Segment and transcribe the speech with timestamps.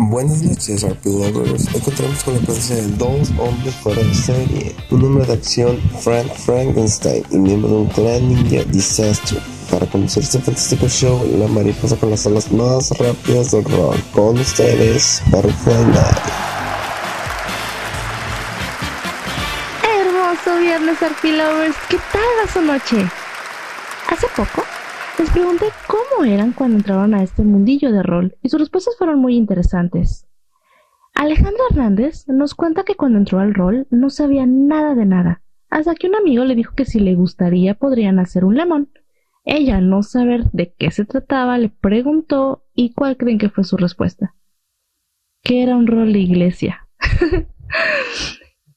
[0.00, 1.74] Buenas noches, RP Lovers.
[1.74, 4.76] Encontramos con la presencia de dos hombres fuera de serie.
[4.92, 9.42] Un hombre de acción, Frank Frankenstein, y miembro de un clan ninja Disaster.
[9.68, 13.96] Para conocer este fantástico show, la mariposa con las alas más rápidas del rock.
[14.12, 16.18] Con ustedes, Butterfly Night.
[19.82, 21.76] Hermoso viernes, RP Lovers.
[21.88, 23.04] ¿Qué tal va su noche?
[24.08, 24.62] Hace poco
[25.18, 29.18] les pregunté cómo eran cuando entraron a este mundillo de rol y sus respuestas fueron
[29.18, 30.28] muy interesantes.
[31.14, 35.96] Alejandra Hernández nos cuenta que cuando entró al rol no sabía nada de nada, hasta
[35.96, 38.90] que un amigo le dijo que si le gustaría podrían hacer un lemon.
[39.44, 43.76] Ella, no saber de qué se trataba, le preguntó y cuál creen que fue su
[43.76, 44.34] respuesta.
[45.42, 46.86] Que era un rol de iglesia.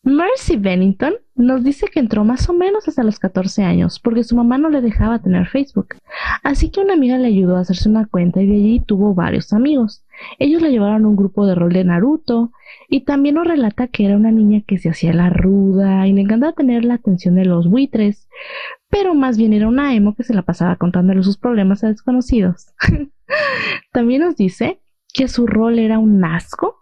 [0.04, 4.36] Mercy Bennington nos dice que entró más o menos hasta los 14 años porque su
[4.36, 5.96] mamá no le dejaba tener Facebook.
[6.42, 9.54] Así que una amiga le ayudó a hacerse una cuenta y de allí tuvo varios
[9.54, 10.04] amigos.
[10.40, 12.52] Ellos la llevaron a un grupo de rol de Naruto
[12.90, 16.22] y también nos relata que era una niña que se hacía la ruda y le
[16.22, 18.28] encantaba tener la atención de los buitres,
[18.90, 22.74] pero más bien era una emo que se la pasaba contándole sus problemas a desconocidos.
[23.94, 24.80] también nos dice
[25.14, 26.78] que su rol era un asco.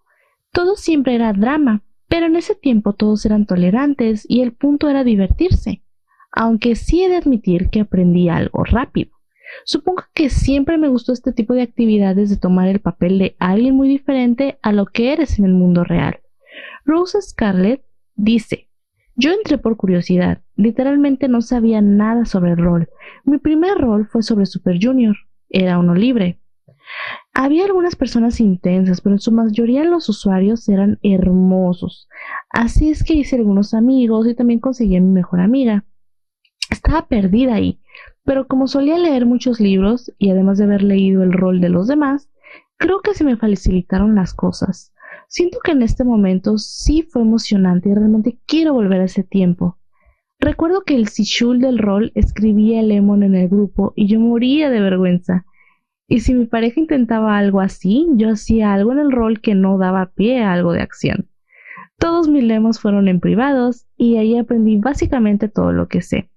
[0.51, 5.03] Todo siempre era drama pero en ese tiempo todos eran tolerantes y el punto era
[5.03, 5.83] divertirse,
[6.31, 9.11] aunque sí he de admitir que aprendí algo rápido.
[9.63, 13.75] Supongo que siempre me gustó este tipo de actividades de tomar el papel de alguien
[13.75, 16.19] muy diferente a lo que eres en el mundo real.
[16.85, 17.83] Rose Scarlett
[18.15, 18.69] dice,
[19.15, 22.89] yo entré por curiosidad, literalmente no sabía nada sobre el rol.
[23.23, 25.15] Mi primer rol fue sobre Super Junior,
[25.49, 26.38] era uno libre.
[27.33, 32.07] Había algunas personas intensas, pero en su mayoría los usuarios eran hermosos.
[32.49, 35.85] Así es que hice algunos amigos y también conseguí a mi mejor amiga.
[36.69, 37.79] Estaba perdida ahí,
[38.23, 41.87] pero como solía leer muchos libros y además de haber leído el rol de los
[41.87, 42.29] demás,
[42.77, 44.93] creo que se me facilitaron las cosas.
[45.27, 49.77] Siento que en este momento sí fue emocionante y realmente quiero volver a ese tiempo.
[50.39, 54.69] Recuerdo que el Sichul del rol escribía el Lemon en el grupo y yo moría
[54.69, 55.45] de vergüenza.
[56.11, 59.77] Y si mi pareja intentaba algo así, yo hacía algo en el rol que no
[59.77, 61.29] daba pie a algo de acción.
[61.99, 66.31] Todos mis lemos fueron en privados y ahí aprendí básicamente todo lo que sé.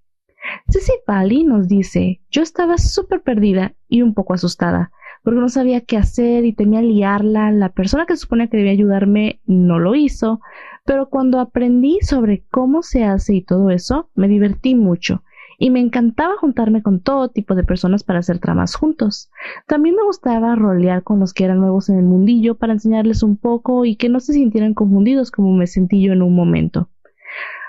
[0.71, 5.81] Ceci Pali nos dice, yo estaba súper perdida y un poco asustada, porque no sabía
[5.81, 7.51] qué hacer y temía liarla.
[7.51, 10.41] La persona que supone que debía ayudarme no lo hizo,
[10.85, 15.23] pero cuando aprendí sobre cómo se hace y todo eso, me divertí mucho
[15.63, 19.31] y me encantaba juntarme con todo tipo de personas para hacer tramas juntos.
[19.69, 23.37] También me gustaba rolear con los que eran nuevos en el mundillo para enseñarles un
[23.37, 26.91] poco y que no se sintieran confundidos como me sentí yo en un momento.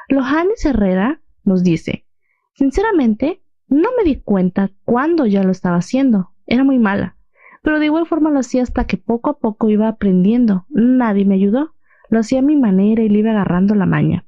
[0.09, 2.07] Lohanes Herrera nos dice,
[2.55, 6.31] sinceramente, no me di cuenta cuándo ya lo estaba haciendo.
[6.47, 7.17] Era muy mala.
[7.61, 10.65] Pero de igual forma lo hacía hasta que poco a poco iba aprendiendo.
[10.69, 11.75] Nadie me ayudó.
[12.09, 14.25] Lo hacía a mi manera y le iba agarrando la maña.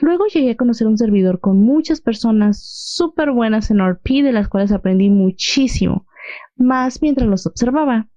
[0.00, 4.48] Luego llegué a conocer un servidor con muchas personas súper buenas en RP, de las
[4.48, 6.06] cuales aprendí muchísimo,
[6.56, 8.08] más mientras los observaba.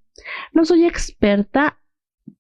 [0.54, 1.80] No soy experta,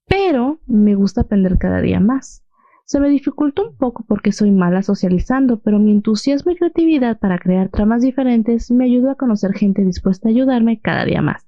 [0.07, 2.43] pero me gusta aprender cada día más.
[2.85, 7.39] Se me dificulta un poco porque soy mala socializando, pero mi entusiasmo y creatividad para
[7.39, 11.47] crear tramas diferentes me ayudó a conocer gente dispuesta a ayudarme cada día más.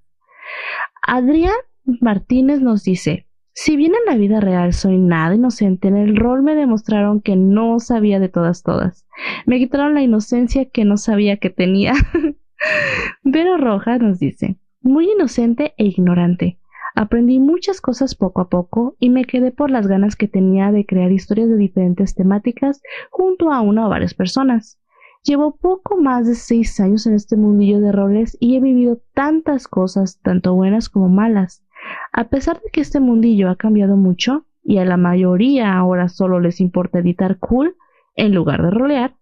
[1.04, 1.54] Adrián
[2.02, 3.27] Martínez nos dice,
[3.59, 7.35] si bien en la vida real soy nada inocente, en el rol me demostraron que
[7.35, 9.07] no sabía de todas todas.
[9.47, 11.94] Me quitaron la inocencia que no sabía que tenía.
[13.23, 16.59] Vero Roja nos dice, muy inocente e ignorante.
[16.94, 20.85] Aprendí muchas cosas poco a poco y me quedé por las ganas que tenía de
[20.85, 24.79] crear historias de diferentes temáticas junto a una o varias personas.
[25.24, 29.68] Llevo poco más de seis años en este mundillo de roles y he vivido tantas
[29.68, 31.63] cosas, tanto buenas como malas.
[32.12, 36.40] A pesar de que este mundillo ha cambiado mucho y a la mayoría ahora solo
[36.40, 37.75] les importa editar cool
[38.16, 39.16] en lugar de rolear,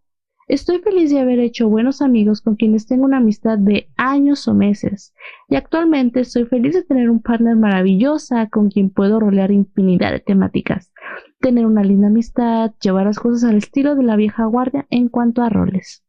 [0.47, 4.53] estoy feliz de haber hecho buenos amigos con quienes tengo una amistad de años o
[4.53, 5.13] meses
[5.49, 10.19] y actualmente estoy feliz de tener un partner maravillosa con quien puedo rolear infinidad de
[10.19, 10.91] temáticas,
[11.39, 15.41] tener una linda amistad, llevar las cosas al estilo de la vieja guardia en cuanto
[15.41, 16.03] a roles.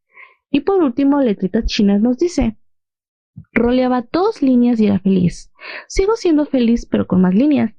[0.49, 2.57] Y por último, Letrita China nos dice,
[3.53, 5.51] Roleaba dos líneas y era feliz.
[5.87, 7.73] Sigo siendo feliz, pero con más líneas.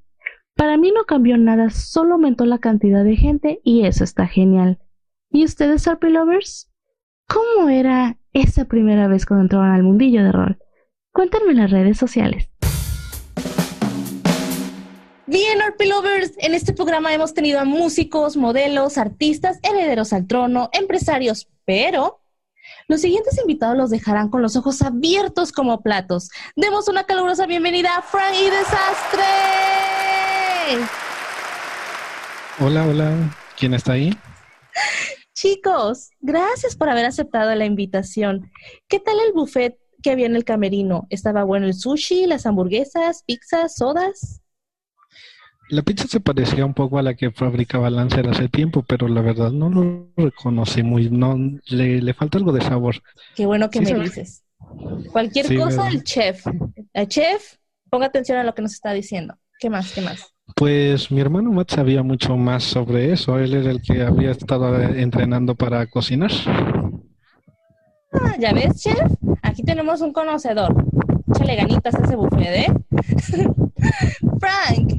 [0.55, 4.81] Para mí no cambió nada, solo aumentó la cantidad de gente y eso está genial.
[5.31, 6.71] ¿Y ustedes, RP Lovers?
[7.29, 10.59] ¿Cómo era esa primera vez cuando entraron al mundillo de rol?
[11.13, 12.51] Cuéntenme en las redes sociales.
[15.27, 20.71] Bien, RP Lovers, en este programa hemos tenido a músicos, modelos, artistas, herederos al trono,
[20.73, 22.21] empresarios, pero
[22.89, 26.31] los siguientes invitados los dejarán con los ojos abiertos como platos.
[26.57, 29.25] Demos una calurosa bienvenida a Frank y Desastre.
[32.61, 33.37] Hola, hola.
[33.59, 34.17] ¿Quién está ahí?
[35.35, 38.51] Chicos, gracias por haber aceptado la invitación.
[38.89, 41.07] ¿Qué tal el buffet que había en el camerino?
[41.11, 44.41] ¿Estaba bueno el sushi, las hamburguesas, pizzas, sodas?
[45.71, 49.21] La pizza se parecía un poco a la que fabricaba Lancer hace tiempo, pero la
[49.21, 51.37] verdad no lo reconocí muy, no,
[51.67, 52.97] le, falta algo de sabor.
[53.35, 54.45] Qué bueno que me dices.
[55.13, 56.47] Cualquier cosa, el chef.
[56.93, 57.57] El chef,
[57.91, 59.35] ponga atención a lo que nos está diciendo.
[59.61, 59.93] ¿Qué más?
[59.93, 60.35] ¿Qué más?
[60.57, 63.39] Pues mi hermano Matt sabía mucho más sobre eso.
[63.39, 66.31] Él era el que había estado entrenando para cocinar.
[68.13, 69.13] Ah, ya ves, chef.
[69.43, 70.75] Aquí tenemos un conocedor.
[71.31, 72.73] Échale ganitas a ese buffet, ¿eh?
[74.41, 74.98] Frank,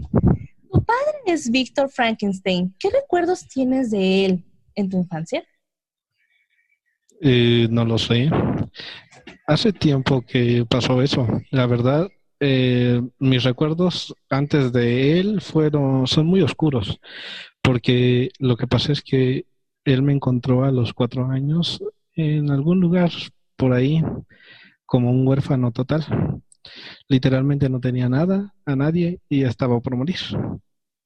[0.89, 2.73] padre es Víctor Frankenstein.
[2.79, 4.43] ¿Qué recuerdos tienes de él
[4.73, 5.43] en tu infancia?
[7.21, 8.31] Eh, no lo sé.
[9.45, 11.27] Hace tiempo que pasó eso.
[11.51, 12.09] La verdad,
[12.39, 16.99] eh, mis recuerdos antes de él fueron, son muy oscuros,
[17.61, 19.45] porque lo que pasa es que
[19.85, 21.83] él me encontró a los cuatro años
[22.15, 23.11] en algún lugar
[23.55, 24.01] por ahí
[24.85, 26.41] como un huérfano total.
[27.07, 30.17] Literalmente no tenía nada, a nadie y estaba por morir.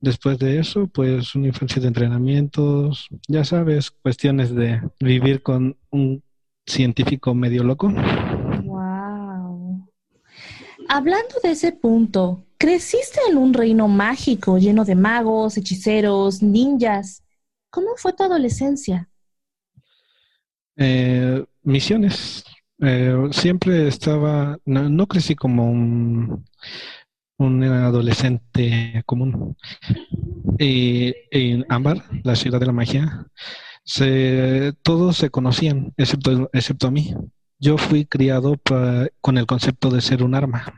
[0.04, 6.22] Después de eso, pues una infancia de entrenamientos, ya sabes, cuestiones de vivir con un
[6.66, 7.88] científico medio loco.
[8.66, 9.88] Wow.
[10.90, 17.24] Hablando de ese punto, creciste en un reino mágico lleno de magos, hechiceros, ninjas.
[17.70, 19.10] ¿Cómo fue tu adolescencia?
[20.76, 22.44] Eh, misiones.
[22.82, 26.44] Eh, siempre estaba, no, crecí como un,
[27.38, 29.58] un adolescente común.
[30.60, 33.28] Y en Ámbar, la ciudad de la magia,
[33.84, 37.14] se, todos se conocían, excepto, excepto a mí.
[37.60, 38.56] Yo fui criado
[39.22, 40.74] con el concepto de ser un arma.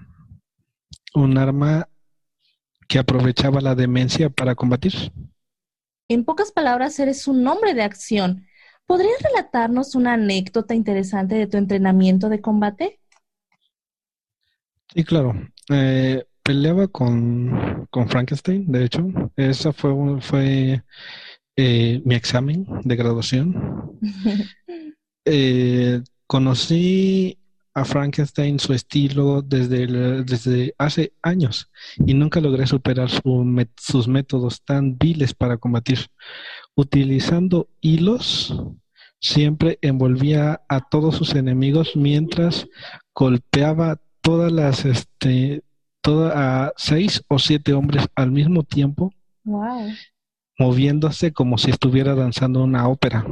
[1.13, 1.87] Un arma
[2.87, 4.93] que aprovechaba la demencia para combatir.
[6.07, 8.45] En pocas palabras, eres un hombre de acción.
[8.85, 12.99] ¿Podrías relatarnos una anécdota interesante de tu entrenamiento de combate?
[14.93, 15.33] Sí, claro.
[15.69, 19.07] Eh, peleaba con, con, Frankenstein, de hecho.
[19.35, 20.83] Esa fue, fue
[21.55, 23.97] eh, mi examen de graduación.
[25.27, 27.39] Eh, conocí
[27.73, 29.87] a Frankenstein su estilo desde,
[30.23, 31.71] desde hace años
[32.05, 36.11] y nunca logré superar sus métodos tan viles para combatir.
[36.75, 38.55] Utilizando hilos,
[39.19, 42.67] siempre envolvía a todos sus enemigos mientras
[43.15, 45.63] golpeaba todas las, este,
[46.07, 49.13] a seis o siete hombres al mismo tiempo.
[50.57, 53.25] Moviéndose como si estuviera danzando una ópera.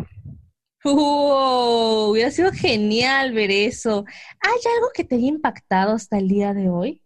[0.84, 2.12] ¡Wow!
[2.12, 4.06] Hubiera sido genial ver eso.
[4.42, 7.02] ¿Hay algo que te haya impactado hasta el día de hoy?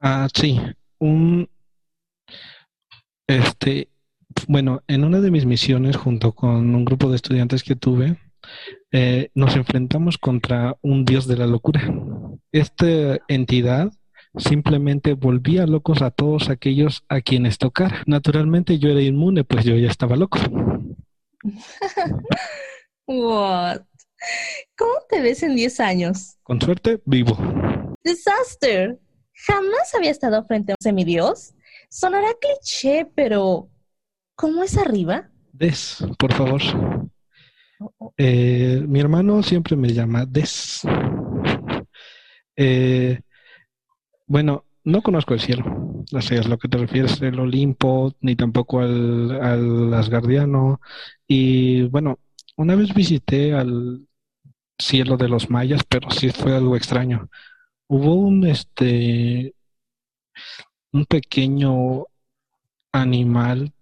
[0.00, 0.58] Ah, sí.
[0.98, 1.48] Un.
[3.26, 3.88] Este.
[4.46, 8.16] Bueno, en una de mis misiones, junto con un grupo de estudiantes que tuve,
[8.92, 11.82] eh, nos enfrentamos contra un dios de la locura.
[12.52, 13.92] Esta entidad
[14.36, 18.02] simplemente volvía locos a todos aquellos a quienes tocara.
[18.06, 20.38] Naturalmente yo era inmune, pues yo ya estaba loco.
[23.06, 23.82] What?
[24.76, 26.36] ¿Cómo te ves en 10 años?
[26.42, 27.36] Con suerte, vivo.
[28.02, 28.98] Disaster.
[29.46, 31.54] Jamás había estado frente a un semidios.
[31.88, 33.70] Sonará cliché, pero
[34.34, 35.30] ¿cómo es arriba?
[35.52, 36.60] Des, por favor.
[38.16, 40.82] Eh, mi hermano siempre me llama Des.
[42.60, 43.20] Eh,
[44.26, 46.04] bueno, no conozco el cielo.
[46.10, 50.80] No sé, es lo que te refieres, el Olimpo, ni tampoco al, al Asgardiano.
[51.26, 52.18] Y bueno,
[52.56, 54.06] una vez visité al
[54.78, 57.28] cielo de los mayas, pero sí fue algo extraño.
[57.86, 59.54] Hubo un este
[60.92, 62.06] un pequeño
[62.92, 63.72] animal,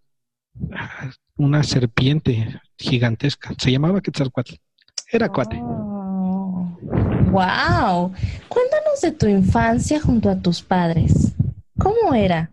[1.36, 3.54] una serpiente gigantesca.
[3.58, 4.54] Se llamaba Quetzalcoatl.
[5.12, 5.62] Era cuate.
[7.36, 8.14] Wow.
[8.48, 11.34] Cuéntanos de tu infancia junto a tus padres.
[11.78, 12.48] ¿Cómo era?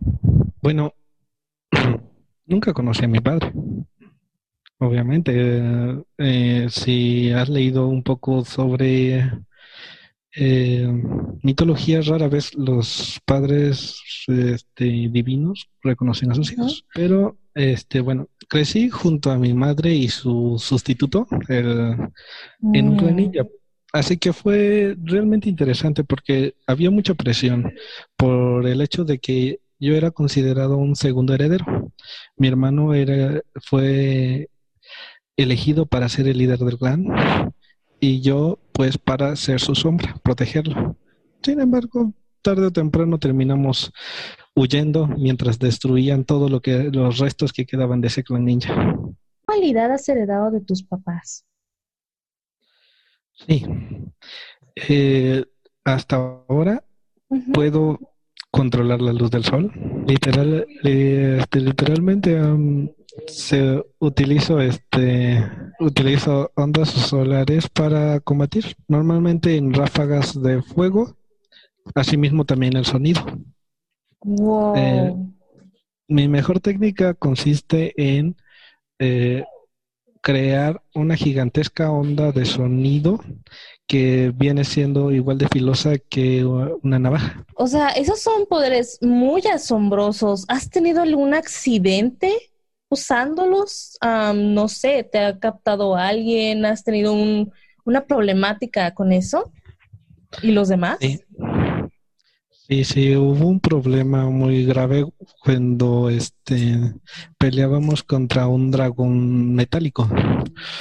[0.60, 0.92] Bueno,
[2.44, 3.50] nunca conocí a mi padre.
[4.76, 9.32] Obviamente, eh, si has leído un poco sobre
[10.36, 10.86] eh,
[11.42, 16.84] mitología, rara vez los padres este, divinos reconocen a sus hijos.
[16.92, 23.32] Pero, este, bueno, crecí junto a mi madre y su sustituto en un mm.
[23.94, 27.72] Así que fue realmente interesante porque había mucha presión
[28.16, 31.92] por el hecho de que yo era considerado un segundo heredero.
[32.36, 34.50] Mi hermano era, fue
[35.36, 37.06] elegido para ser el líder del clan
[38.00, 40.96] y yo pues para ser su sombra, protegerlo.
[41.40, 43.92] Sin embargo, tarde o temprano terminamos
[44.56, 48.74] huyendo mientras destruían todo lo que los restos que quedaban de ese clan ninja.
[49.46, 51.44] ¿Qué has heredado de tus papás?
[53.34, 53.64] Sí.
[54.88, 55.44] Eh,
[55.84, 56.84] hasta ahora
[57.52, 57.98] puedo
[58.50, 59.72] controlar la luz del sol.
[60.06, 62.90] Literal, eh, este, literalmente am,
[63.26, 65.44] se utilizo este
[65.80, 68.76] utilizo ondas solares para combatir.
[68.88, 71.16] Normalmente en ráfagas de fuego,
[71.94, 73.22] asimismo también el sonido.
[74.22, 74.74] Wow.
[74.76, 75.14] Eh,
[76.08, 78.36] Mi mejor técnica consiste en
[78.98, 79.44] eh,
[80.24, 83.20] crear una gigantesca onda de sonido
[83.86, 86.42] que viene siendo igual de filosa que
[86.82, 87.44] una navaja.
[87.56, 90.46] O sea, esos son poderes muy asombrosos.
[90.48, 92.32] ¿Has tenido algún accidente
[92.88, 93.98] usándolos?
[94.00, 96.64] Am, no sé, ¿te ha captado alguien?
[96.64, 97.52] ¿Has tenido un-
[97.84, 99.52] una problemática con eso?
[100.42, 100.96] ¿Y los demás?
[101.00, 101.20] Sí.
[102.66, 105.04] Sí, sí, hubo un problema muy grave
[105.42, 106.94] cuando este
[107.38, 110.08] peleábamos contra un dragón metálico.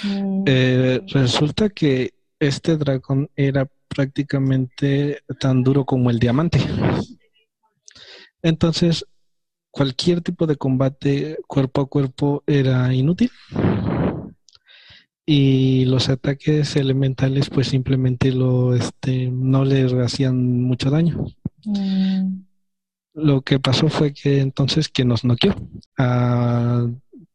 [0.04, 6.60] Mm, Eh, resulta que este dragón era prácticamente tan duro como el diamante.
[8.42, 9.06] Entonces,
[9.72, 13.32] cualquier tipo de combate cuerpo a cuerpo era inútil.
[15.26, 21.26] Y los ataques elementales pues simplemente lo este no le hacían mucho daño.
[21.64, 22.44] mm,
[23.14, 25.56] Lo que pasó fue que entonces que nos noqueó.
[25.98, 26.86] A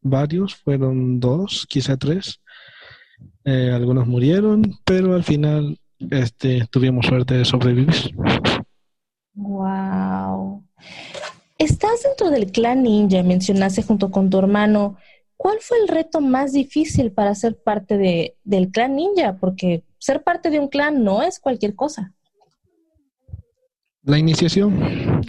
[0.03, 2.41] varios, fueron dos, quizá tres.
[3.45, 5.79] Eh, algunos murieron, pero al final
[6.11, 7.95] este, tuvimos suerte de sobrevivir.
[9.35, 10.65] Wow.
[11.59, 14.97] Estás dentro del clan ninja, mencionaste junto con tu hermano.
[15.39, 19.37] ¿Cuál fue el reto más difícil para ser parte de, del clan ninja?
[19.41, 22.13] Porque ser parte de un clan no es cualquier cosa.
[24.03, 25.23] La iniciación.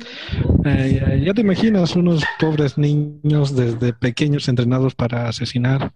[0.65, 5.91] Eh, ya- te imaginas unos pobres niños desde pequeños entrenados para asesinar.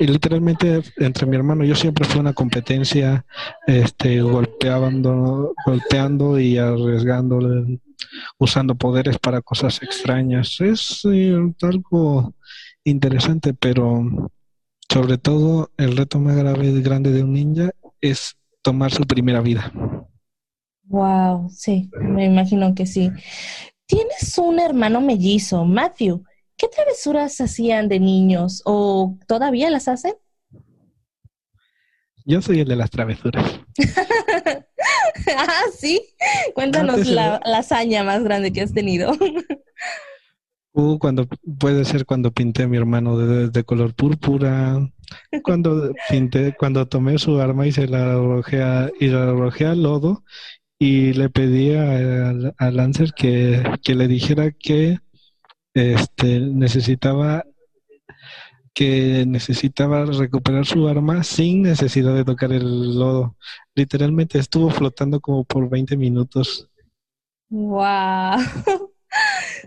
[0.00, 3.24] Y literalmente entre mi hermano y yo siempre fue una competencia,
[3.66, 7.38] este, golpeando, golpeando y arriesgando,
[8.38, 10.60] usando poderes para cosas extrañas.
[10.60, 12.34] Es eh, algo
[12.84, 14.30] interesante, pero
[14.88, 19.40] sobre todo el reto más grave y grande de un ninja es tomar su primera
[19.40, 19.72] vida.
[20.84, 23.10] Wow, sí, me imagino que sí.
[23.86, 26.24] Tienes un hermano mellizo, Matthew.
[26.56, 30.14] ¿Qué travesuras hacían de niños o todavía las hacen?
[32.26, 33.60] Yo soy el de las travesuras.
[35.36, 36.00] ah, sí.
[36.54, 39.12] Cuéntanos la, la hazaña más grande que has tenido.
[40.76, 41.28] Uh, cuando
[41.60, 44.80] puede ser cuando pinté a mi hermano de, color púrpura,
[45.44, 48.56] cuando pinté, cuando tomé su arma y se la arrojé
[48.98, 50.24] y la arrojé al lodo
[50.76, 54.98] y le pedí a, a Lancer que, que le dijera que
[55.74, 57.44] este necesitaba
[58.74, 63.36] que necesitaba recuperar su arma sin necesidad de tocar el lodo.
[63.76, 66.68] Literalmente estuvo flotando como por 20 minutos.
[67.48, 68.38] Wow.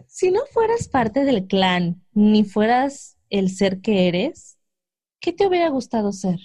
[0.08, 4.58] si no fueras parte del clan, ni fueras el ser que eres,
[5.20, 6.40] ¿qué te hubiera gustado ser?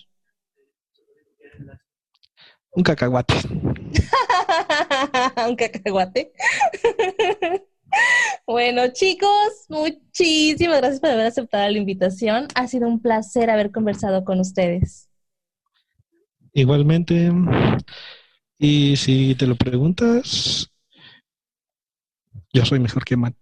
[2.74, 3.34] Un cacahuate.
[5.46, 6.32] Un cacahuate.
[8.46, 12.48] bueno, chicos, muchísimas gracias por haber aceptado la invitación.
[12.54, 15.10] Ha sido un placer haber conversado con ustedes.
[16.54, 17.30] Igualmente,
[18.58, 20.71] y si te lo preguntas,
[22.52, 23.34] yo soy mejor que Matt.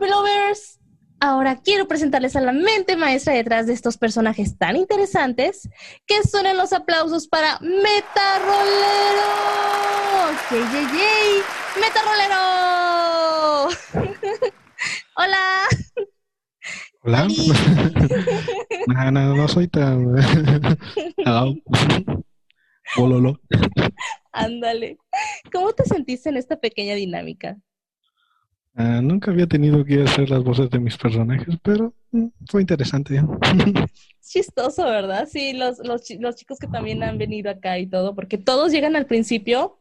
[0.00, 0.80] Lovers,
[1.20, 5.68] ahora quiero presentarles a la mente maestra detrás de estos personajes tan interesantes
[6.06, 9.26] que suenen los aplausos para Meta Rolero.
[10.50, 11.42] ¡Yay, yay, yay!
[11.80, 13.68] ¡Meta Rolero!
[15.16, 15.66] Hola.
[17.02, 17.28] Hola.
[18.86, 20.14] No, no, no soy tan.
[22.96, 23.40] Bololo.
[24.32, 24.98] Ándale.
[25.52, 27.58] ¿Cómo te sentiste en esta pequeña dinámica?
[28.78, 33.16] Ah, nunca había tenido que hacer las voces de mis personajes, pero mm, fue interesante.
[33.16, 33.22] Es
[34.30, 35.26] chistoso, ¿verdad?
[35.30, 38.94] Sí, los, los, los chicos que también han venido acá y todo, porque todos llegan
[38.94, 39.78] al principio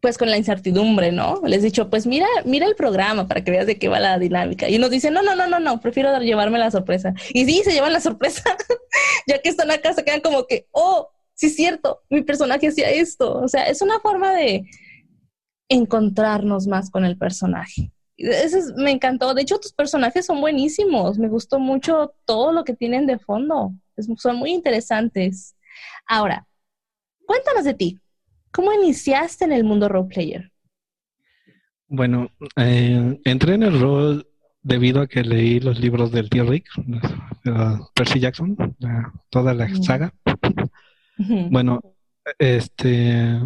[0.00, 1.40] pues con la incertidumbre, ¿no?
[1.44, 4.18] Les he dicho, pues mira, mira el programa para que veas de qué va la
[4.18, 4.68] dinámica.
[4.68, 7.14] Y unos dicen, no, no, no, no, no, prefiero llevarme la sorpresa.
[7.32, 8.42] Y sí, se llevan la sorpresa,
[9.26, 12.90] ya que están acá, se quedan como que, oh, sí es cierto, mi personaje hacía
[12.90, 13.40] esto.
[13.40, 14.64] O sea, es una forma de
[15.68, 17.90] encontrarnos más con el personaje.
[18.18, 19.32] Eso es- me encantó.
[19.32, 21.18] De hecho, tus personajes son buenísimos.
[21.18, 23.72] Me gustó mucho todo lo que tienen de fondo.
[23.96, 25.56] Es- son muy interesantes.
[26.06, 26.46] Ahora,
[27.26, 27.98] cuéntanos de ti.
[28.52, 30.50] ¿Cómo iniciaste en el mundo role player?
[31.86, 34.26] Bueno, eh, entré en el rol
[34.62, 36.66] debido a que leí los libros del tío Rick,
[37.94, 38.56] Percy Jackson,
[39.30, 40.12] toda la saga.
[41.50, 41.80] Bueno,
[42.38, 43.40] este,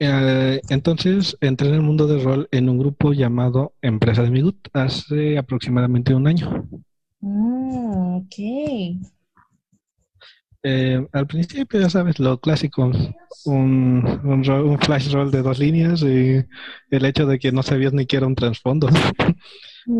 [0.00, 4.68] eh, entonces entré en el mundo del rol en un grupo llamado Empresa de Migut
[4.72, 6.68] hace aproximadamente un año.
[7.20, 8.34] Mm, ok.
[10.62, 12.90] Eh, al principio, ya sabes, lo clásico,
[13.44, 16.44] un, un, flash roll de dos líneas y
[16.90, 18.88] el hecho de que no sabías ni que era un trasfondo.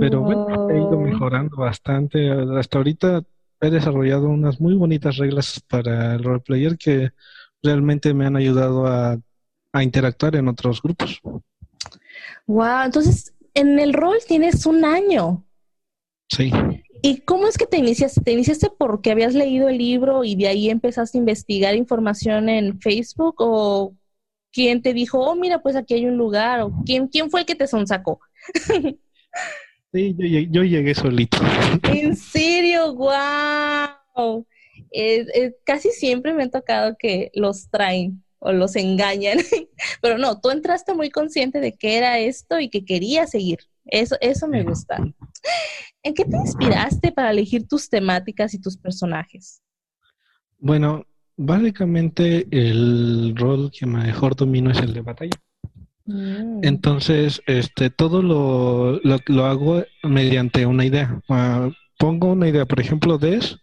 [0.01, 2.31] Pero bueno, he ido mejorando bastante.
[2.31, 3.23] Hasta ahorita
[3.61, 7.11] he desarrollado unas muy bonitas reglas para el roleplayer que
[7.63, 9.19] realmente me han ayudado a,
[9.73, 11.21] a interactuar en otros grupos.
[12.47, 15.45] Wow, entonces en el rol tienes un año.
[16.29, 16.51] Sí.
[17.03, 18.21] ¿Y cómo es que te iniciaste?
[18.21, 22.81] ¿Te iniciaste porque habías leído el libro y de ahí empezaste a investigar información en
[22.81, 23.37] Facebook?
[23.39, 23.95] ¿O
[24.53, 26.61] quién te dijo, oh, mira, pues aquí hay un lugar?
[26.63, 28.21] ¿O quién, quién fue el que te sonsacó?
[29.93, 30.17] sí,
[30.51, 31.39] yo, llegué solito.
[31.85, 32.95] ¿En serio?
[32.95, 34.47] ¡Wow!
[35.65, 39.39] casi siempre me ha tocado que los traen o los engañan.
[40.03, 43.59] Pero no, tú entraste muy consciente de que era esto y que querías seguir.
[43.85, 44.99] Eso, eso me gusta.
[46.03, 49.63] ¿En qué te inspiraste para elegir tus temáticas y tus personajes?
[50.59, 55.39] Bueno, básicamente el rol que mejor domino es el de batalla.
[56.05, 56.61] Mm.
[56.63, 61.21] Entonces, este, todo lo, lo, hago mediante una idea.
[61.29, 63.59] Ah, pongo una idea, por ejemplo, Des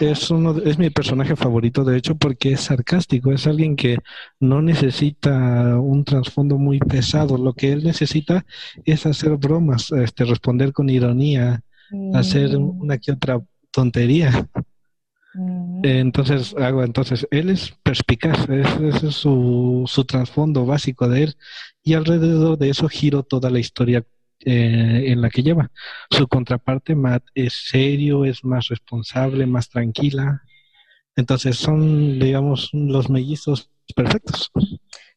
[0.00, 3.98] es uno, es mi personaje favorito, de hecho, porque es sarcástico, es alguien que
[4.40, 7.38] no necesita un trasfondo muy pesado.
[7.38, 8.44] Lo que él necesita
[8.84, 11.62] es hacer bromas, este, responder con ironía,
[12.14, 12.80] hacer mm.
[12.80, 13.40] una que otra
[13.70, 14.48] tontería.
[15.34, 15.80] Mm.
[15.84, 21.36] Entonces, hago, entonces, él es perspicaz, ese es su, su trasfondo básico de él,
[21.82, 24.04] y alrededor de eso giro toda la historia
[24.44, 25.70] eh, en la que lleva.
[26.10, 30.42] Su contraparte, Matt, es serio, es más responsable, más tranquila.
[31.16, 34.50] Entonces, son, digamos, los mellizos perfectos.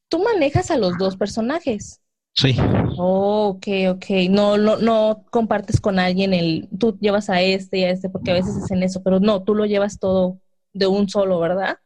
[0.10, 2.02] ¿Tú manejas a los dos personajes?
[2.34, 2.56] Sí.
[2.98, 4.06] Oh, ok, ok.
[4.30, 8.32] No, no, no compartes con alguien el, tú llevas a este y a este, porque
[8.32, 10.40] a veces hacen eso, pero no, tú lo llevas todo
[10.74, 11.78] de un solo, ¿verdad?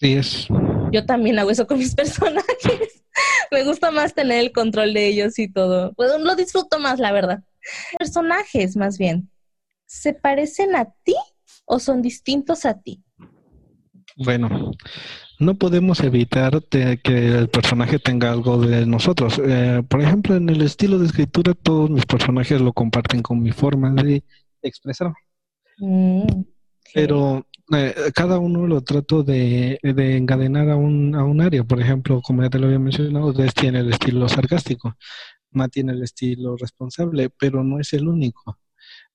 [0.00, 0.48] Sí, es.
[0.92, 2.85] Yo también hago eso con mis personajes.
[3.50, 5.92] Me gusta más tener el control de ellos y todo.
[5.94, 7.42] Pues lo disfruto más, la verdad.
[7.98, 9.30] Personajes, más bien.
[9.86, 11.14] ¿Se parecen a ti
[11.64, 13.02] o son distintos a ti?
[14.16, 14.72] Bueno,
[15.38, 19.40] no podemos evitar que el personaje tenga algo de nosotros.
[19.44, 23.52] Eh, por ejemplo, en el estilo de escritura, todos mis personajes lo comparten con mi
[23.52, 24.24] forma de
[24.62, 25.16] expresarme.
[25.78, 26.26] Mm,
[26.94, 31.64] Pero eh, cada uno lo trato de, encadenar a un, a un área.
[31.64, 34.96] Por ejemplo, como ya te lo había mencionado, Des tiene el estilo sarcástico,
[35.50, 38.58] Matt tiene el estilo responsable, pero no es el único.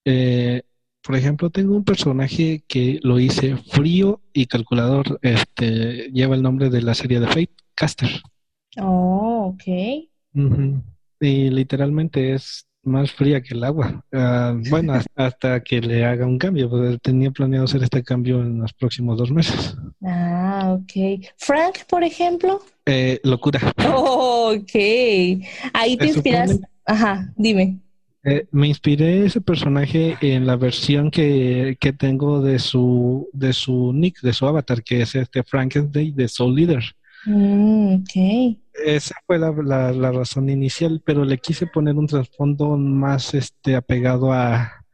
[0.04, 0.64] Eh,
[1.04, 5.20] por ejemplo, tengo un personaje que lo hice frío y calculador.
[5.22, 8.10] Este lleva el nombre de la serie de Fate, Caster.
[8.80, 9.64] Oh, ok.
[11.20, 14.04] Y literalmente es más fría que el agua.
[14.12, 16.70] Ah, bueno, hasta que le haga un cambio.
[16.70, 19.76] Pues tenía planeado hacer este cambio en los próximos dos meses.
[20.04, 21.24] Ah, ok.
[21.38, 22.62] Frank, por ejemplo.
[22.86, 23.60] Eh, locura.
[23.94, 24.74] Oh, ok.
[25.74, 26.60] Ahí te inspiras.
[26.86, 27.80] Ajá, dime.
[28.24, 33.94] Eh, me inspiré ese personaje en la versión que, que, tengo de su de su
[33.94, 36.84] nick, de su avatar, que es este Frankenstein de Soul Leader.
[37.26, 38.04] Mm,
[38.86, 39.52] Esa fue la,
[39.92, 44.86] la, razón inicial, pero le quise poner un trasfondo más este apegado a,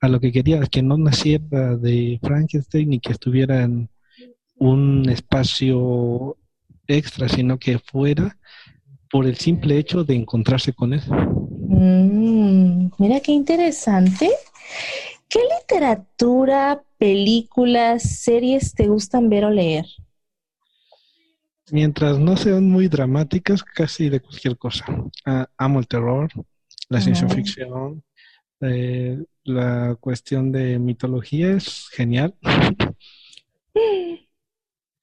[0.00, 3.88] a lo que quería, que no naciera de Frankenstein ni que estuviera en
[4.56, 6.36] un espacio
[6.86, 8.36] extra, sino que fuera
[9.10, 11.02] por el simple hecho de encontrarse con él.
[11.68, 14.30] Mm, mira qué interesante.
[15.28, 19.86] ¿Qué literatura, películas, series te gustan ver o leer?
[21.72, 24.84] Mientras no sean muy dramáticas, casi de cualquier cosa.
[25.24, 26.28] Ah, amo el terror,
[26.90, 28.04] la ciencia ficción,
[28.60, 32.34] eh, la cuestión de mitología es genial.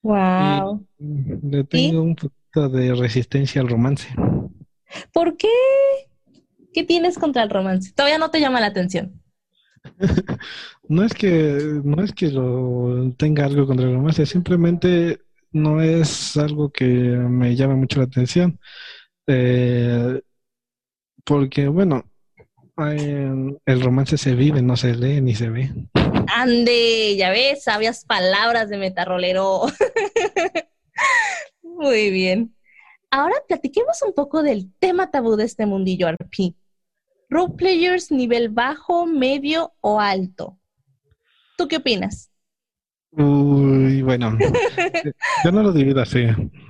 [0.02, 0.86] Wow.
[0.98, 4.08] le tengo un poquito de resistencia al romance.
[5.12, 5.48] ¿Por qué?
[6.72, 7.92] ¿Qué tienes contra el romance?
[7.92, 9.20] Todavía no te llama la atención.
[10.88, 15.20] no es que no es que lo tenga algo contra el romance, simplemente
[15.52, 18.58] no es algo que me llame mucho la atención.
[19.26, 20.20] Eh,
[21.24, 22.04] porque bueno,
[22.76, 25.70] el romance se vive, no se lee ni se ve.
[26.34, 29.62] Ande, ya ves, sabias palabras de metarrolero.
[31.62, 32.54] Muy bien.
[33.10, 36.54] ahora platiquemos un poco del tema tabú de este mundillo RP.
[37.28, 40.58] Role players nivel bajo, medio o alto.
[41.56, 42.29] ¿Tú qué opinas?
[43.12, 44.36] Uy, bueno,
[45.44, 46.26] yo no lo divido así.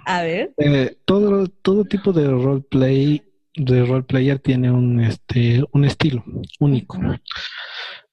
[0.06, 0.52] A ver.
[0.58, 3.22] Eh, todo, todo tipo de roleplay
[3.56, 6.24] de roleplayer tiene un este un estilo
[6.60, 6.98] único.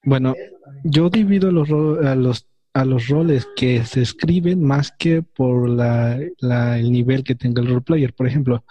[0.04, 0.36] Bueno,
[0.84, 1.70] yo divido los,
[2.04, 7.24] a los a los roles que se escriben más que por la, la, el nivel
[7.24, 8.14] que tenga el roleplayer.
[8.14, 8.64] Por ejemplo,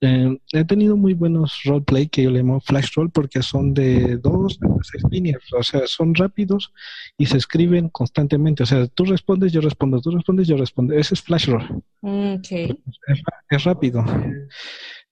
[0.00, 4.16] eh, he tenido muy buenos roleplay que yo le llamo flash roll porque son de
[4.18, 6.72] dos a seis líneas, o sea, son rápidos
[7.16, 8.64] y se escriben constantemente.
[8.64, 10.94] O sea, tú respondes, yo respondo, tú respondes, yo respondo.
[10.94, 11.82] Ese es flash roll.
[12.02, 12.76] Okay.
[13.06, 14.04] Es, es rápido.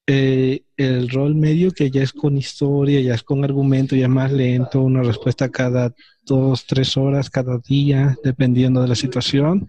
[0.09, 4.11] Eh, el rol medio que ya es con historia, ya es con argumento, ya es
[4.11, 9.69] más lento, una respuesta cada dos, tres horas, cada día, dependiendo de la situación.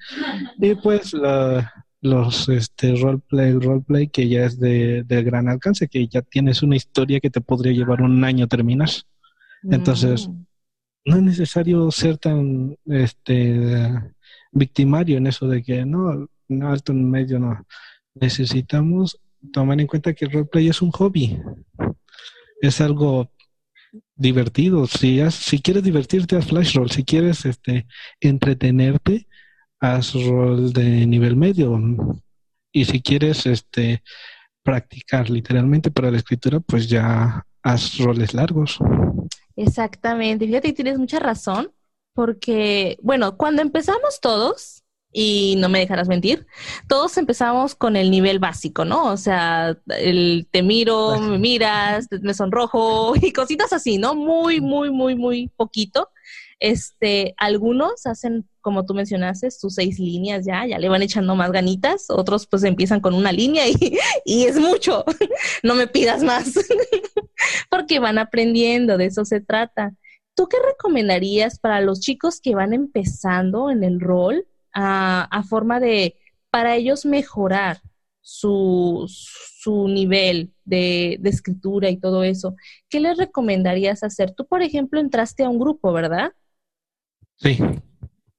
[0.58, 6.06] Y pues la, los este, roleplay, roleplay que ya es de, de, gran alcance, que
[6.08, 8.90] ya tienes una historia que te podría llevar un año terminar.
[9.64, 10.46] Entonces, mm.
[11.06, 13.90] no es necesario ser tan este
[14.52, 17.66] victimario en eso de que no, no alto en medio, no.
[18.16, 19.18] Necesitamos
[19.54, 21.40] tomar en cuenta que el roleplay es un hobby.
[22.62, 23.32] Es algo
[24.14, 24.88] divertido.
[24.88, 26.92] Si, has, si quieres divertirte, haz flash roll.
[26.92, 27.88] Si quieres este,
[28.20, 29.26] entretenerte,
[29.84, 31.78] haz rol de nivel medio.
[32.72, 34.02] Y si quieres este,
[34.64, 38.80] practicar literalmente para la escritura, pues ya haz roles largos.
[39.58, 40.48] Exactamente.
[40.48, 41.72] Fíjate que tienes mucha razón,
[42.14, 46.48] porque, bueno, cuando empezamos todos, y no me dejarás mentir,
[46.88, 49.12] todos empezamos con el nivel básico, ¿no?
[49.12, 54.16] O sea, el te miro, me miras, me sonrojo y cositas así, ¿no?
[54.16, 56.10] Muy, muy, muy, muy poquito.
[56.64, 61.52] Este, algunos hacen, como tú mencionaste, sus seis líneas ya, ya le van echando más
[61.52, 63.76] ganitas, otros pues empiezan con una línea y,
[64.26, 65.04] y es mucho,
[65.64, 66.54] no me pidas más,
[67.70, 69.94] porque van aprendiendo, de eso se trata.
[70.36, 74.48] ¿Tú qué recomendarías para los chicos que van empezando en el rol?
[74.74, 76.18] a, forma de,
[76.50, 77.82] para ellos mejorar
[78.22, 82.56] su, su nivel de, de, escritura y todo eso,
[82.90, 84.32] ¿qué les recomendarías hacer?
[84.32, 86.32] Tú, por ejemplo, entraste a un grupo, ¿verdad?
[87.36, 87.58] Sí.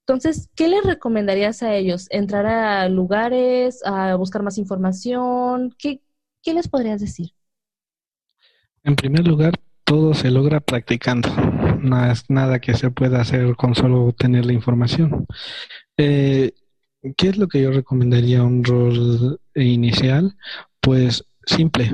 [0.07, 2.07] Entonces, ¿qué les recomendarías a ellos?
[2.11, 5.73] ¿Entrar a lugares, a buscar más información?
[5.77, 6.01] ¿Qué,
[6.43, 7.31] qué les podrías decir?
[8.83, 9.53] En primer lugar,
[9.83, 11.29] todo se logra practicando.
[11.81, 15.25] No es nada que se pueda hacer con solo tener la información.
[15.97, 16.51] Eh,
[17.17, 20.35] ¿Qué es lo que yo recomendaría un rol inicial?
[20.81, 21.91] Pues simple.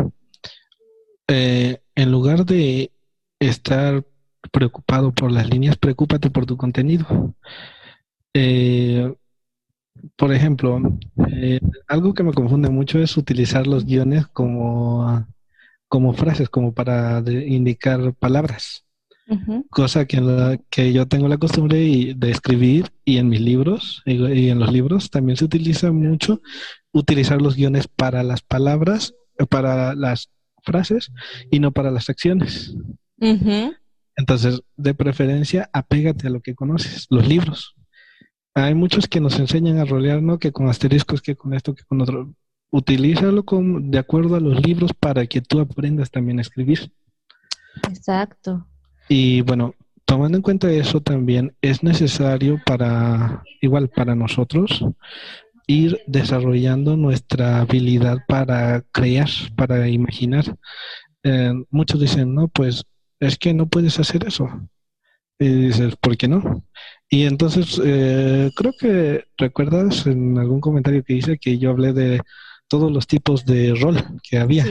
[1.27, 2.91] Eh, en lugar de
[3.39, 4.05] estar
[4.51, 7.35] preocupado por las líneas, preocúpate por tu contenido.
[8.33, 9.13] Eh,
[10.15, 10.81] por ejemplo,
[11.27, 15.27] eh, algo que me confunde mucho es utilizar los guiones como,
[15.87, 18.85] como frases, como para indicar palabras.
[19.69, 21.77] Cosa que, la, que yo tengo la costumbre
[22.15, 26.41] de escribir y en mis libros y, en los libros también se utiliza mucho
[26.91, 29.13] utilizar los guiones para las palabras,
[29.49, 30.29] para las
[30.63, 31.13] frases
[31.49, 32.75] y no para las acciones.
[34.21, 37.75] Entonces, de preferencia, apégate a lo que conoces, los libros.
[38.53, 40.37] Hay muchos que nos enseñan a rolear, ¿no?
[40.37, 42.31] Que con asteriscos, que con esto, que con otro.
[42.69, 46.91] Utilízalo con, de acuerdo a los libros para que tú aprendas también a escribir.
[47.89, 48.67] Exacto.
[49.09, 49.73] Y bueno,
[50.05, 54.85] tomando en cuenta eso también es necesario para, igual para nosotros,
[55.65, 60.45] ir desarrollando nuestra habilidad para crear, para imaginar.
[61.23, 62.85] Eh, muchos dicen, no, pues
[63.21, 64.49] es que no puedes hacer eso.
[65.39, 66.65] Y dices, ¿por qué no?
[67.09, 72.21] Y entonces, eh, creo que recuerdas en algún comentario que hice que yo hablé de
[72.67, 74.65] todos los tipos de rol que había.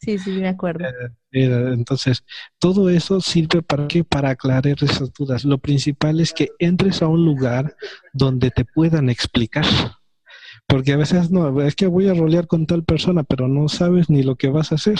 [0.00, 0.86] Sí, sí, me acuerdo.
[1.32, 2.24] Eh, entonces,
[2.58, 5.44] todo eso sirve para que para aclarar esas dudas.
[5.44, 7.76] Lo principal es que entres a un lugar
[8.12, 9.64] donde te puedan explicar.
[10.68, 14.08] Porque a veces no, es que voy a rolear con tal persona, pero no sabes
[14.08, 14.98] ni lo que vas a hacer.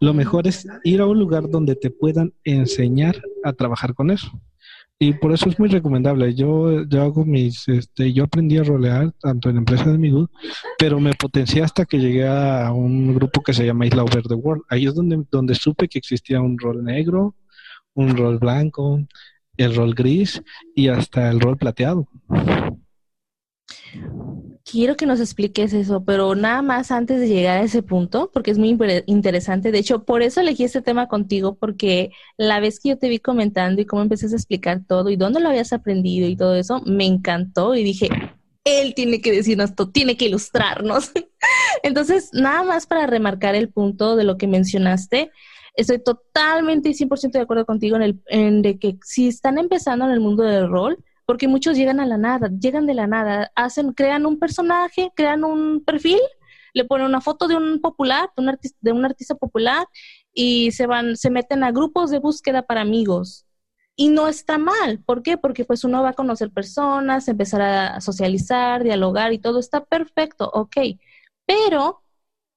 [0.00, 4.30] Lo mejor es ir a un lugar donde te puedan enseñar a trabajar con eso.
[4.98, 6.34] Y por eso es muy recomendable.
[6.34, 10.28] Yo, yo hago mis, este, yo aprendí a rolear tanto en la empresa de Migu,
[10.78, 14.34] pero me potencié hasta que llegué a un grupo que se llama Isla Over the
[14.34, 14.62] World.
[14.70, 17.34] Ahí es donde, donde supe que existía un rol negro,
[17.94, 19.06] un rol blanco,
[19.58, 20.42] el rol gris
[20.74, 22.08] y hasta el rol plateado.
[24.68, 28.50] Quiero que nos expliques eso, pero nada más antes de llegar a ese punto, porque
[28.50, 28.76] es muy
[29.06, 29.70] interesante.
[29.70, 33.20] De hecho, por eso elegí este tema contigo, porque la vez que yo te vi
[33.20, 36.82] comentando y cómo empezaste a explicar todo y dónde lo habías aprendido y todo eso,
[36.84, 38.08] me encantó y dije,
[38.64, 41.12] él tiene que decirnos esto, tiene que ilustrarnos.
[41.84, 45.30] Entonces, nada más para remarcar el punto de lo que mencionaste,
[45.76, 50.10] estoy totalmente y 100% de acuerdo contigo en, el, de que si están empezando en
[50.10, 53.92] el mundo del rol, porque muchos llegan a la nada, llegan de la nada, hacen,
[53.92, 56.20] crean un personaje, crean un perfil,
[56.72, 59.86] le ponen una foto de un popular, de un artista, de un artista popular
[60.32, 63.44] y se van, se meten a grupos de búsqueda para amigos.
[63.96, 65.02] Y no está mal.
[65.04, 65.38] ¿Por qué?
[65.38, 70.50] Porque pues uno va a conocer personas, empezar a socializar, dialogar y todo está perfecto,
[70.52, 70.76] ok.
[71.46, 72.02] Pero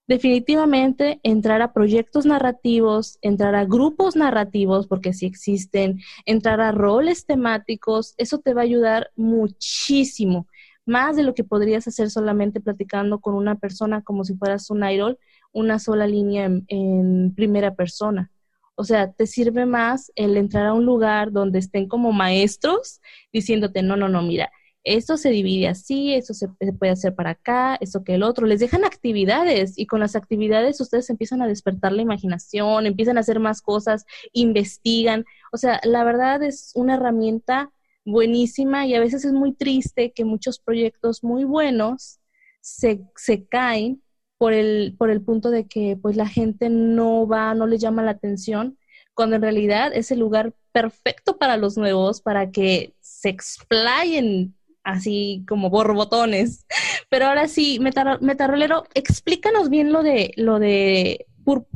[0.09, 7.27] definitivamente entrar a proyectos narrativos, entrar a grupos narrativos, porque si existen, entrar a roles
[7.27, 10.47] temáticos, eso te va a ayudar muchísimo,
[10.83, 14.83] más de lo que podrías hacer solamente platicando con una persona como si fueras un
[14.83, 15.19] idol,
[15.51, 18.31] una sola línea en, en primera persona.
[18.73, 22.99] O sea, te sirve más el entrar a un lugar donde estén como maestros
[23.31, 24.49] diciéndote, no, no, no, mira,
[24.83, 28.47] esto se divide así, esto se, puede hacer para acá, esto que el otro.
[28.47, 33.21] Les dejan actividades y con las actividades ustedes empiezan a despertar la imaginación, empiezan a
[33.21, 35.25] hacer más cosas, investigan.
[35.51, 37.71] O sea, la verdad es una herramienta
[38.05, 42.19] buenísima y a veces es muy triste que muchos proyectos muy buenos
[42.61, 44.01] se, se caen
[44.37, 48.03] por el, por el punto de que pues la gente no va, no le llama
[48.03, 48.77] la atención,
[49.13, 55.43] cuando en realidad es el lugar perfecto para los nuevos, para que se explayen así
[55.47, 56.65] como borbotones.
[57.09, 61.25] Pero ahora sí, Metarrolero, explícanos bien lo de lo de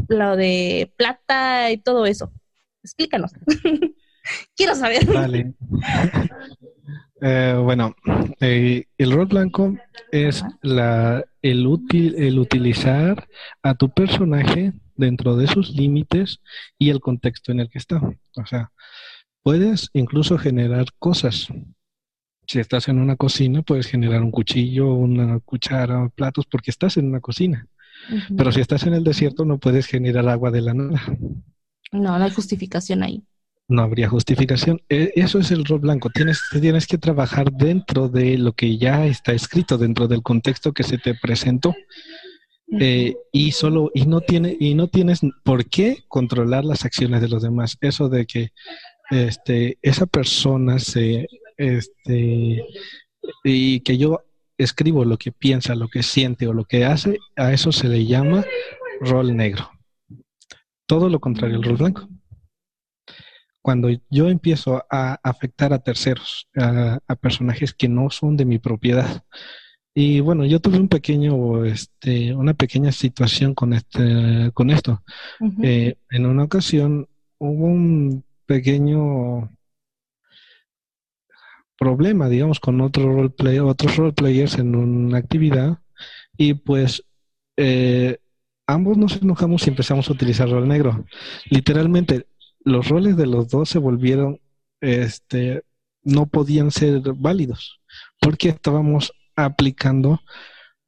[0.08, 2.32] lo de plata y todo eso.
[2.84, 3.32] Explícanos.
[4.56, 5.06] Quiero saber.
[5.06, 5.54] Vale.
[7.22, 7.96] Eh, bueno,
[8.42, 9.78] eh, el rol blanco
[10.12, 13.30] es la, el, útil, el utilizar
[13.62, 16.42] a tu personaje dentro de sus límites
[16.78, 18.02] y el contexto en el que está.
[18.36, 18.72] O sea,
[19.42, 21.48] puedes incluso generar cosas
[22.48, 27.08] si estás en una cocina, puedes generar un cuchillo, una cuchara, platos, porque estás en
[27.08, 27.68] una cocina.
[28.36, 31.02] Pero si estás en el desierto, no puedes generar agua de la nada.
[31.92, 33.24] No, no hay justificación ahí.
[33.68, 34.82] No habría justificación.
[34.90, 36.10] E, eso es el rol blanco.
[36.10, 40.84] Tienes, tienes que trabajar dentro de lo que ya está escrito, dentro del contexto que
[40.84, 41.74] se te presentó.
[42.80, 47.30] Eh, y solo y no tiene y no tienes por qué controlar las acciones de
[47.30, 48.50] los demás eso de que
[49.12, 52.66] este esa persona se este,
[53.44, 54.24] y que yo
[54.58, 58.06] escribo lo que piensa, lo que siente o lo que hace, a eso se le
[58.06, 58.46] llama
[59.00, 59.72] rol negro.
[60.86, 62.10] Todo lo contrario al rol blanco.
[63.62, 69.24] Cuando yo empiezo a afectar a terceros, a, personajes que no son de mi propiedad,
[69.96, 75.04] y bueno, yo tuve un pequeño, este, una pequeña situación con este, con esto.
[75.62, 79.50] Eh, en una ocasión hubo un pequeño
[81.84, 85.80] problema, digamos, con otro roleplay, otros roleplayers en una actividad
[86.38, 87.04] y pues
[87.58, 88.20] eh,
[88.68, 91.06] ambos nos enojamos y empezamos a utilizar rol negro.
[91.50, 92.28] Literalmente,
[92.64, 94.40] los roles de los dos se volvieron,
[94.80, 95.64] este,
[96.04, 97.82] no podían ser válidos
[98.22, 100.22] porque estábamos aplicando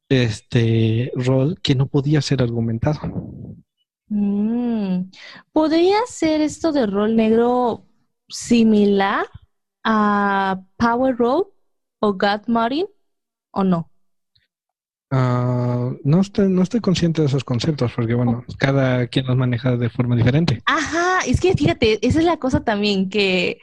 [0.08, 3.00] este rol que no podía ser argumentado.
[4.08, 5.10] Mm.
[5.52, 7.84] ¿Podría ser esto de rol negro
[8.28, 9.26] similar
[9.86, 11.46] a Power Road
[12.00, 12.88] o God Marine
[13.52, 13.88] o no?
[15.12, 19.76] Ah, no, estoy, no estoy consciente de esos conceptos porque, bueno, cada quien los maneja
[19.76, 20.60] de forma diferente.
[20.66, 23.60] Ajá, es que fíjate, esa es la cosa también, que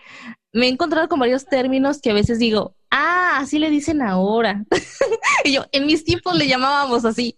[0.53, 4.63] me he encontrado con varios términos que a veces digo, ah, así le dicen ahora.
[5.43, 7.36] y yo, en mis tiempos le llamábamos así.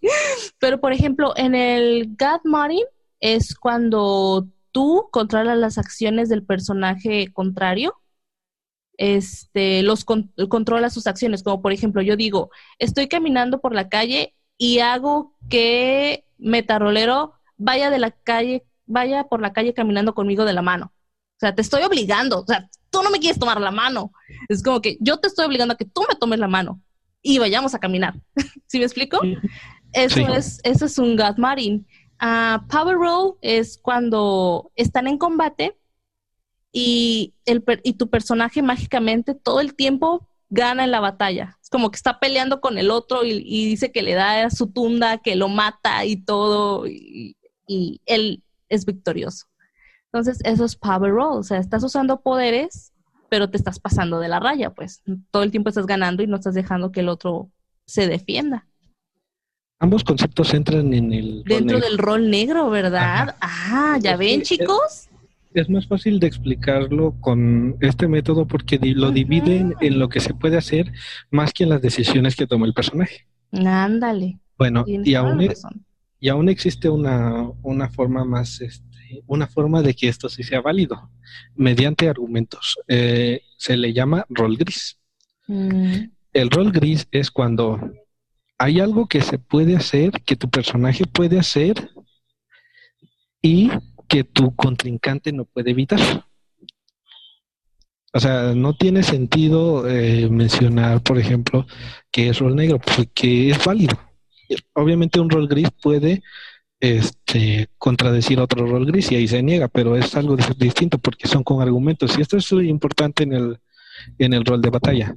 [0.60, 2.86] Pero, por ejemplo, en el God Marine
[3.18, 7.96] es cuando tú controlas las acciones del personaje contrario
[8.98, 11.42] este, los controla sus acciones.
[11.42, 17.90] Como por ejemplo, yo digo, estoy caminando por la calle y hago que Metarolero vaya
[17.90, 20.92] de la calle, vaya por la calle caminando conmigo de la mano.
[21.36, 22.40] O sea, te estoy obligando.
[22.40, 24.12] O sea, tú no me quieres tomar la mano.
[24.48, 26.80] Es como que yo te estoy obligando a que tú me tomes la mano
[27.22, 28.14] y vayamos a caminar.
[28.66, 29.20] ¿Sí me explico?
[29.92, 31.84] Eso es, eso es un God Marine.
[32.18, 35.76] Ah, Power Roll es cuando están en combate
[36.78, 41.56] y, el, y tu personaje mágicamente todo el tiempo gana en la batalla.
[41.62, 45.16] Es como que está peleando con el otro y, dice que le da su tunda,
[45.16, 47.34] que lo mata y todo, y,
[48.04, 49.46] él es victorioso.
[50.12, 52.92] Entonces, eso es power roll, o sea, estás usando poderes,
[53.30, 56.36] pero te estás pasando de la raya, pues todo el tiempo estás ganando y no
[56.36, 57.50] estás dejando que el otro
[57.86, 58.66] se defienda.
[59.78, 61.42] Ambos conceptos entran en el...
[61.44, 63.34] Dentro del rol negro, ¿verdad?
[63.40, 65.08] Ah, ya ven, chicos
[65.60, 70.34] es más fácil de explicarlo con este método porque lo dividen en lo que se
[70.34, 70.92] puede hacer
[71.30, 73.26] más que en las decisiones que toma el personaje.
[73.52, 74.38] Ándale.
[74.58, 75.54] Bueno, y aún, e-
[76.20, 80.60] y aún existe una, una forma más, este, una forma de que esto sí sea
[80.60, 81.10] válido,
[81.54, 82.78] mediante argumentos.
[82.88, 84.98] Eh, se le llama rol gris.
[85.46, 87.78] Mm, El rol gris es cuando
[88.58, 91.90] hay algo que se puede hacer, que tu personaje puede hacer
[93.42, 93.70] y
[94.08, 96.26] que tu contrincante no puede evitar.
[98.12, 101.66] O sea, no tiene sentido eh, mencionar, por ejemplo,
[102.10, 103.94] que es rol negro, porque es válido.
[104.72, 106.22] Obviamente un rol gris puede
[106.80, 111.28] este, contradecir otro rol gris y ahí se niega, pero es algo dis- distinto porque
[111.28, 112.16] son con argumentos.
[112.16, 113.58] Y esto es muy importante en el,
[114.18, 115.16] en el rol de batalla.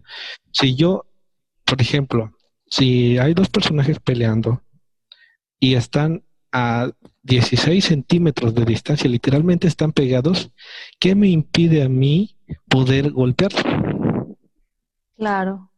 [0.52, 1.06] Si yo,
[1.63, 2.34] por ejemplo,
[2.65, 4.62] si hay dos personajes peleando
[5.60, 6.91] y están a
[7.23, 10.51] 16 centímetros de distancia, literalmente están pegados,
[10.99, 12.35] ¿qué me impide a mí
[12.67, 13.59] poder golpearlo?
[15.15, 15.71] claro.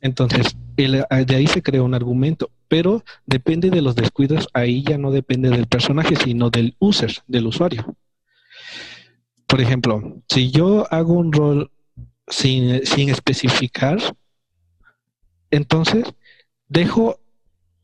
[0.00, 4.98] Entonces, el- de ahí se crea un argumento, pero depende de los descuidos, ahí ya
[4.98, 7.96] no depende del personaje, sino del user, del usuario.
[9.46, 11.70] Por ejemplo, si yo hago un rol
[12.28, 13.98] sin, sin especificar,
[15.50, 16.04] entonces
[16.68, 17.18] dejo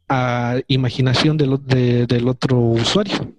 [0.09, 3.35] a imaginación del, de- del otro usuario.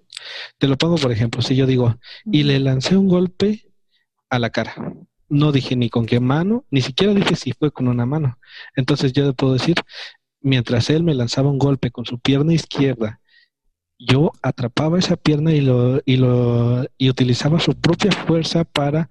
[0.58, 3.66] Te lo pongo, por ejemplo, si yo digo, y le lancé un golpe
[4.30, 4.74] a la cara.
[5.28, 8.38] No dije ni con qué mano, ni siquiera dije si fue con una mano.
[8.76, 9.76] Entonces yo le puedo decir,
[10.42, 13.20] mientras él me lanzaba un golpe con su pierna izquierda,
[13.98, 19.10] yo atrapaba esa pierna y lo y lo y utilizaba su propia fuerza para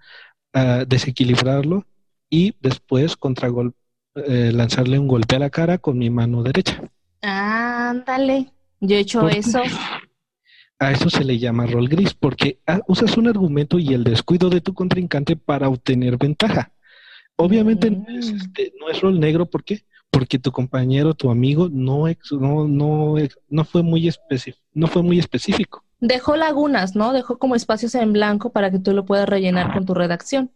[0.54, 1.86] ah, desequilibrarlo
[2.30, 3.50] y después contra
[4.15, 6.82] lanzarle un golpe a la cara con mi mano derecha.
[7.26, 8.52] Ándale.
[8.80, 9.62] Yo he hecho eso.
[10.78, 14.50] A eso se le llama rol gris, porque ah, usas un argumento y el descuido
[14.50, 16.74] de tu contrincante para obtener ventaja.
[17.38, 18.36] Obviamente no, es, Mm.
[18.36, 19.86] este, no es rol negro, ¿por qué?
[20.12, 23.16] Porque tu compañero, tu amigo, no, ex- no, no,
[23.50, 24.12] no, fue muy
[24.74, 25.84] no fue muy específico.
[26.02, 27.14] Dejó lagunas, ¿no?
[27.14, 30.52] Dejó como espacios en blanco para que tú lo puedas rellenar con tu redacción.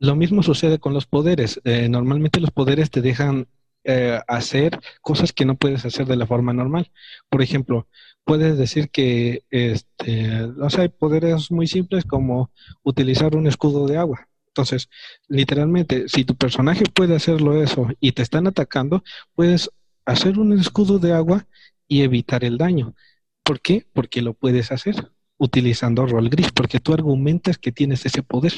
[0.00, 1.60] Lo mismo sucede con los poderes.
[1.64, 3.46] Eh, normalmente los poderes te dejan
[3.84, 6.90] eh, hacer cosas que no puedes hacer de la forma normal.
[7.28, 7.88] Por ejemplo,
[8.24, 12.50] puedes decir que este, o sea, hay poderes muy simples como
[12.82, 14.28] utilizar un escudo de agua.
[14.48, 14.88] Entonces,
[15.28, 19.02] literalmente, si tu personaje puede hacerlo eso y te están atacando,
[19.34, 19.70] puedes
[20.04, 21.46] hacer un escudo de agua
[21.88, 22.94] y evitar el daño.
[23.42, 23.86] ¿Por qué?
[23.92, 28.52] Porque lo puedes hacer utilizando rol gris, porque tú argumentas que tienes ese poder.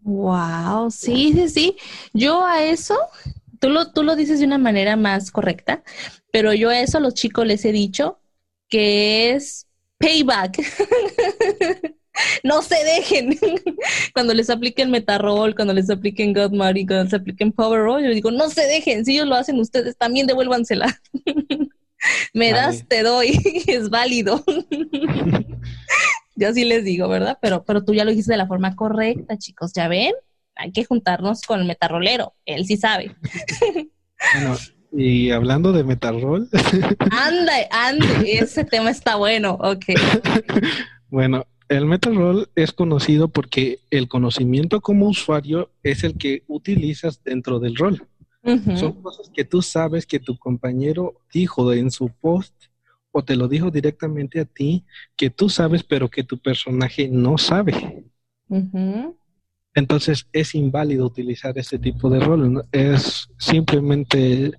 [0.00, 1.76] Wow, sí, sí, sí.
[2.12, 2.96] Yo a eso,
[3.60, 5.82] tú lo, tú lo dices de una manera más correcta,
[6.32, 8.20] pero yo a eso a los chicos les he dicho
[8.68, 9.66] que es
[9.98, 10.58] payback.
[12.42, 13.38] no se dejen.
[14.14, 18.30] cuando les apliquen Metarol, cuando les apliquen Godmary, cuando les apliquen Power Roll, yo digo,
[18.30, 19.04] no se dejen.
[19.04, 21.00] Si ellos lo hacen ustedes, también devuélvansela.
[22.32, 22.62] Me Vale.
[22.62, 23.40] das, te doy.
[23.66, 24.44] es válido.
[26.36, 27.38] Yo sí les digo, ¿verdad?
[27.42, 29.72] Pero, pero tú ya lo dijiste de la forma correcta, chicos.
[29.74, 30.14] ¿Ya ven?
[30.58, 32.34] Hay que juntarnos con el metarrolero.
[32.44, 33.16] Él sí sabe.
[34.34, 34.56] Bueno,
[34.92, 36.48] y hablando de Metarol,
[37.12, 38.32] Anda, ande.
[38.32, 39.56] Ese tema está bueno.
[39.60, 39.84] Ok.
[41.08, 47.60] bueno, el Metarol es conocido porque el conocimiento como usuario es el que utilizas dentro
[47.60, 48.08] del rol.
[48.74, 52.54] Son cosas que tú sabes que tu compañero dijo en su post
[53.12, 54.84] o te lo dijo directamente a ti,
[55.16, 58.04] que tú sabes pero que tu personaje no sabe.
[58.48, 59.16] Ujú.
[59.78, 62.52] Entonces es inválido utilizar ese tipo de rol.
[62.52, 62.62] ¿no?
[62.72, 64.50] Es simplemente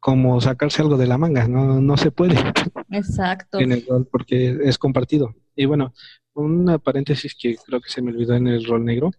[0.00, 1.46] como sacarse algo de la manga.
[1.46, 2.34] No, no se puede
[2.90, 3.60] Exacto.
[3.60, 5.32] en el rol porque es compartido.
[5.54, 5.94] Y bueno,
[6.34, 9.12] una paréntesis que creo que se me olvidó en el rol negro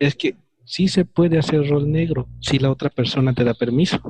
[0.00, 4.00] es que sí se puede hacer rol negro si la otra persona te da permiso.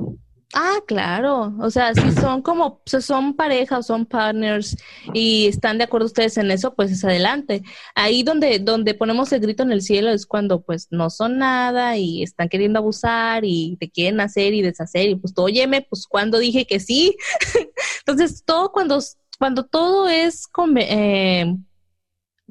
[0.55, 1.53] Ah, claro.
[1.59, 4.75] O sea, si son como, si son parejas, son partners
[5.13, 7.61] y están de acuerdo ustedes en eso, pues es adelante.
[7.95, 11.97] Ahí donde, donde ponemos el grito en el cielo es cuando pues no son nada
[11.97, 16.07] y están queriendo abusar y te quieren hacer y deshacer y pues tú, óyeme, pues
[16.07, 17.15] cuando dije que sí.
[17.99, 18.99] Entonces, todo cuando,
[19.37, 21.55] cuando todo es, conve- eh,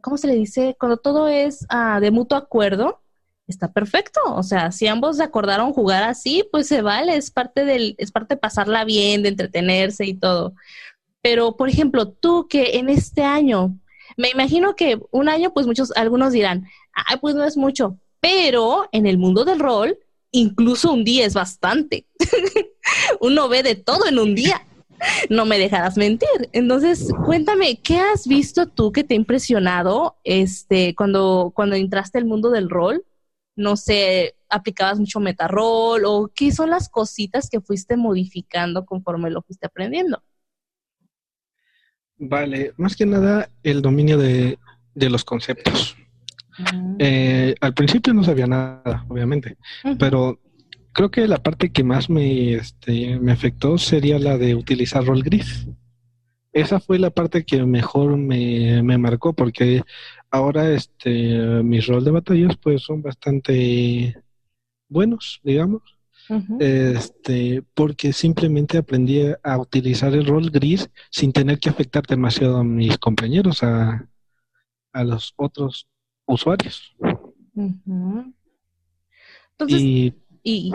[0.03, 0.77] ¿cómo se le dice?
[0.79, 3.03] Cuando todo es ah, de mutuo acuerdo,
[3.49, 4.21] está perfecto.
[4.27, 8.35] O sea, si ambos acordaron jugar así, pues se vale, es parte del, es parte
[8.35, 10.55] de pasarla bien, de entretenerse y todo.
[11.23, 13.77] Pero, por ejemplo, tú que en este año,
[14.17, 18.89] me imagino que un año, pues muchos, algunos dirán, ay, pues no es mucho, pero
[18.93, 19.99] en el mundo del rol,
[20.31, 22.07] incluso un día es bastante.
[23.21, 24.65] Uno ve de todo en un día.
[25.31, 26.29] No me dejarás mentir.
[26.53, 32.25] Entonces, cuéntame, ¿qué has visto tú que te ha impresionado este, cuando, cuando entraste al
[32.25, 33.05] mundo del rol?
[33.59, 39.43] No sé, aplicabas mucho metarrol o qué son las cositas que fuiste modificando conforme lo
[39.43, 40.23] fuiste aprendiendo.
[42.17, 44.59] Vale, más que nada el dominio de,
[44.95, 45.97] los conceptos.
[46.73, 46.97] Mm.
[47.01, 49.57] Eh, al principio no sabía nada, obviamente,
[49.99, 50.41] pero
[50.93, 55.25] creo que la parte que más me, este, me afectó sería la de utilizar rol
[55.25, 55.67] gris.
[56.53, 59.83] Esa fue la parte que mejor me, me marcó porque
[60.31, 64.17] ahora este mis rol de batallas pues son bastante
[64.89, 65.83] buenos, digamos.
[66.59, 72.65] Este, porque simplemente aprendí a utilizar el rol gris sin tener que afectar demasiado a
[72.65, 74.07] mis compañeros, a,
[74.93, 75.89] a los otros
[76.27, 76.95] usuarios.
[79.53, 80.73] Entonces, y, y,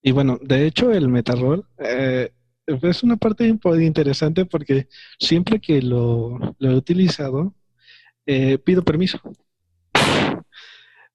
[0.00, 2.32] y, bueno, de hecho el metarol eh,
[2.66, 3.46] es una parte
[3.80, 4.88] interesante porque
[5.18, 7.54] siempre que lo, lo he utilizado,
[8.26, 9.20] eh, pido permiso.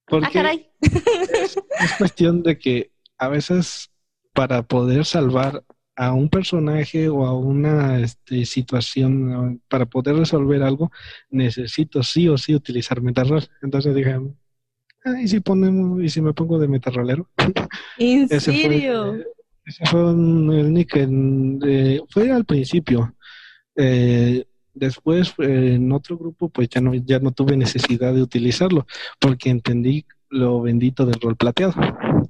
[0.07, 1.57] Porque ah, es,
[1.97, 3.91] cuestión de que a veces
[4.33, 5.63] para poder salvar
[5.95, 10.91] a un personaje o a una este, situación, para poder resolver algo,
[11.29, 13.43] necesito sí o sí utilizar metarrol.
[13.61, 14.17] Entonces dije,
[15.05, 17.29] ah, ¿y si ponemos, y si me pongo de metarrolero?
[17.97, 19.13] ¿En serio?
[19.13, 19.25] Fue,
[19.85, 23.15] fue el fue al principio.
[23.75, 28.87] Eh, Después, en otro grupo, pues ya no, ya no tuve necesidad de utilizarlo,
[29.19, 31.73] porque entendí lo bendito del rol plateado.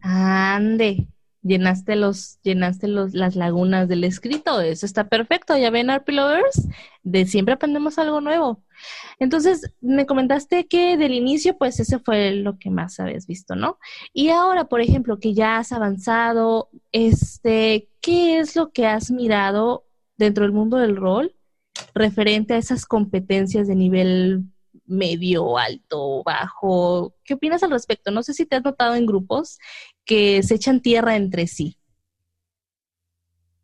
[0.02, 1.06] Ande,
[1.44, 6.68] llenaste los, llenaste los, las lagunas del escrito, eso está perfecto, ya ven RP Lovers,
[7.04, 8.64] de siempre aprendemos algo nuevo.
[9.20, 13.78] Entonces, me comentaste que del inicio, pues ese fue lo que más habías visto, ¿no?
[14.14, 19.86] Y ahora, por ejemplo, que ya has avanzado, este, ¿qué es lo que has mirado
[20.18, 21.36] dentro del mundo del rol
[21.94, 24.46] referente a esas competencias de nivel
[24.86, 27.16] medio, alto, bajo.
[27.24, 28.12] ¿Qué opinas al respecto?
[28.12, 29.58] No sé si te has notado en grupos
[30.06, 31.78] que se echan tierra entre sí.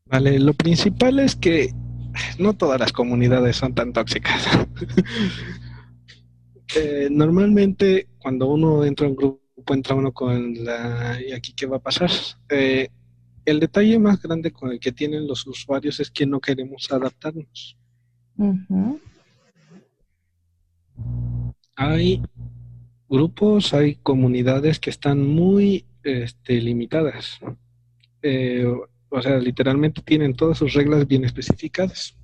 [0.05, 1.73] Vale, lo principal es que
[2.39, 4.47] no todas las comunidades son tan tóxicas.
[6.75, 11.17] Eh, normalmente cuando uno entra a un grupo, entra uno con la...
[11.25, 12.11] ¿Y aquí qué va a pasar?
[12.49, 12.89] Eh,
[13.45, 17.77] el detalle más grande con el que tienen los usuarios es que no queremos adaptarnos.
[21.77, 22.21] Hay
[23.07, 27.39] grupos, hay comunidades que están muy este, limitadas.
[28.21, 28.65] Eh,
[29.09, 32.15] o sea, literalmente tienen todas sus reglas bien especificadas.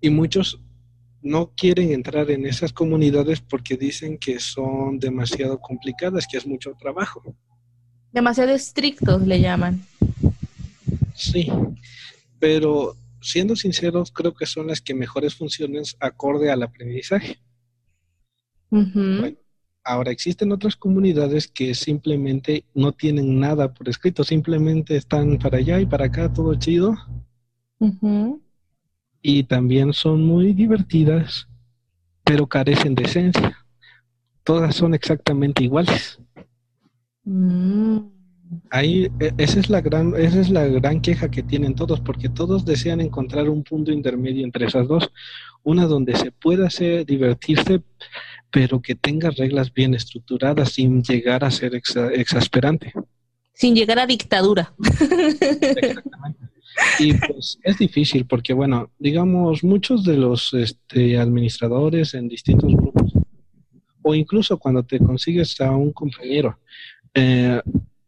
[0.00, 0.60] Y muchos
[1.22, 6.74] no quieren entrar en esas comunidades porque dicen que son demasiado complicadas, que es mucho
[6.78, 7.22] trabajo.
[8.12, 9.84] Demasiado estrictos le llaman.
[11.14, 11.50] Sí,
[12.38, 17.38] pero siendo sinceros, creo que son las que mejores funciones acorde al aprendizaje.
[19.86, 25.80] Ahora existen otras comunidades que simplemente no tienen nada por escrito, simplemente están para allá
[25.80, 26.94] y para acá, todo chido.
[29.22, 31.48] Y también son muy divertidas,
[32.24, 33.56] pero carecen de esencia.
[34.42, 36.18] Todas son exactamente iguales.
[37.24, 37.98] Mm.
[38.70, 42.28] Ahí, e, esa es la gran, esa es la gran queja que tienen todos, porque
[42.28, 45.10] todos desean encontrar un punto intermedio entre esas dos,
[45.64, 47.82] una donde se pueda hacer divertirse,
[48.50, 52.92] pero que tenga reglas bien estructuradas sin llegar a ser exasperante.
[53.52, 54.72] Sin llegar a dictadura.
[54.80, 56.46] Exactamente.
[56.98, 63.12] Y pues es difícil porque, bueno, digamos, muchos de los este, administradores en distintos grupos,
[64.02, 66.58] o incluso cuando te consigues a un compañero,
[67.14, 67.60] eh,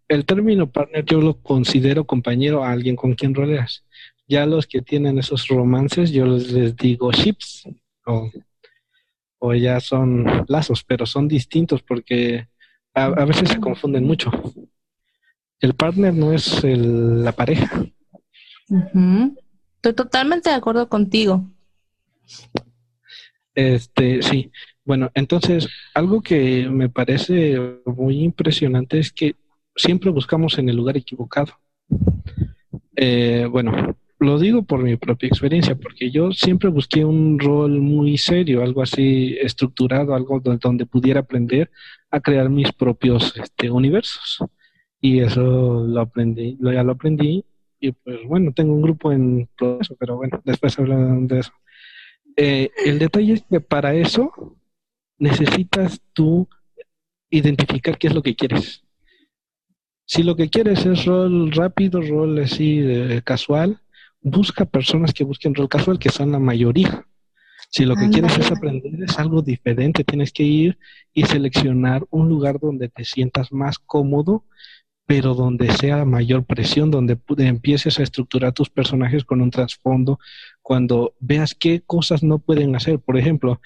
[0.06, 3.84] el término partner yo lo considero compañero a alguien con quien rodeas.
[4.26, 7.64] Ya los que tienen esos romances, yo les, digo ships
[8.06, 8.30] o,
[9.56, 12.48] ya son lazos, pero son distintos porque
[12.94, 14.30] a, veces se confunden mucho.
[15.60, 17.84] El partner no es la pareja.
[19.76, 21.48] Estoy totalmente de acuerdo contigo.
[23.54, 24.50] Este, sí.
[24.84, 29.36] Bueno, entonces, algo que me parece muy impresionante es que
[29.76, 31.52] siempre buscamos en el lugar equivocado.
[32.96, 38.18] Eh, bueno, lo digo por mi propia experiencia, porque yo siempre busqué un rol muy
[38.18, 41.70] serio, algo así estructurado, algo donde pudiera aprender
[42.10, 44.38] a crear mis propios este, universos.
[45.00, 47.44] Y eso lo aprendí, ya lo aprendí,
[47.78, 51.52] y pues bueno, tengo un grupo en proceso, pero bueno, después hablarán de eso.
[52.36, 54.56] Eh, el detalle es que para eso
[55.18, 56.48] necesitas tú
[57.30, 58.82] identificar qué es lo que quieres.
[60.04, 62.82] Si lo que quieres es rol rápido, rol así
[63.24, 63.80] casual,
[64.20, 67.06] busca personas que busquen rol casual, que son la mayoría.
[67.70, 70.78] Si lo que quieres es aprender es algo diferente, tienes que ir
[71.12, 74.44] y seleccionar un lugar donde te sientas más cómodo,
[75.04, 80.18] pero donde sea mayor presión, donde empieces a estructurar tus personajes con un trasfondo,
[80.62, 83.00] cuando veas qué cosas no pueden hacer.
[83.00, 83.60] Por ejemplo,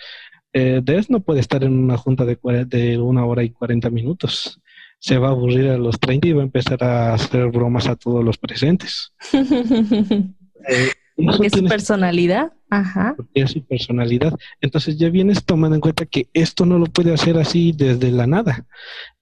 [0.53, 4.61] eh, Des no puede estar en una junta de, de una hora y 40 minutos.
[4.99, 7.97] Se va a aburrir a los 30 y va a empezar a hacer bromas a
[7.97, 9.13] todos los presentes.
[10.69, 13.15] Eh, Porque su tienes personalidad, ajá.
[13.17, 14.33] porque es su personalidad.
[14.61, 18.27] Entonces ya vienes tomando en cuenta que esto no lo puede hacer así desde la
[18.27, 18.67] nada.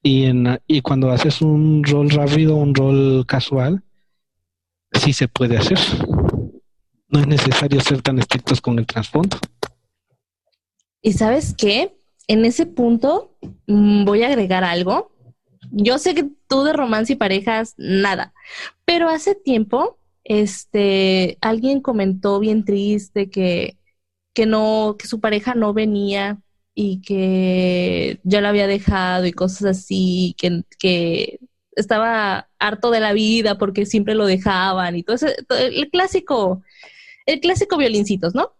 [0.03, 3.82] Y, en, y cuando haces un rol rápido, un rol casual,
[4.93, 5.78] sí se puede hacer.
[7.09, 9.36] No es necesario ser tan estrictos con el trasfondo.
[11.03, 11.97] Y sabes qué?
[12.28, 13.36] En ese punto
[13.66, 15.11] mm, voy a agregar algo.
[15.72, 18.32] Yo sé que tú de romance y parejas, nada.
[18.84, 19.99] Pero hace tiempo,
[20.31, 23.76] este, alguien comentó bien triste que,
[24.33, 26.41] que no, que su pareja no venía
[26.72, 31.41] y que ya la había dejado y cosas así, que, que
[31.72, 36.62] estaba harto de la vida porque siempre lo dejaban y todo ese, el clásico,
[37.26, 38.55] el clásico violincitos, ¿no?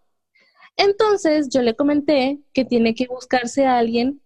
[0.77, 4.21] Entonces yo le comenté que tiene que buscarse a alguien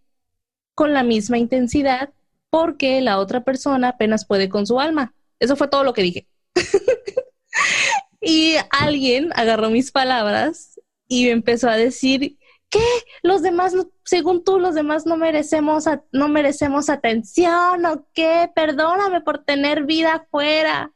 [0.75, 2.11] con la misma intensidad
[2.49, 5.15] porque la otra persona apenas puede con su alma.
[5.41, 6.27] Eso fue todo lo que dije.
[8.21, 12.39] y alguien agarró mis palabras y empezó a decir,
[12.71, 12.81] ¿qué?
[13.23, 13.75] Los demás,
[14.05, 18.51] según tú, los demás no merecemos, no merecemos atención o qué?
[18.55, 20.93] Perdóname por tener vida afuera.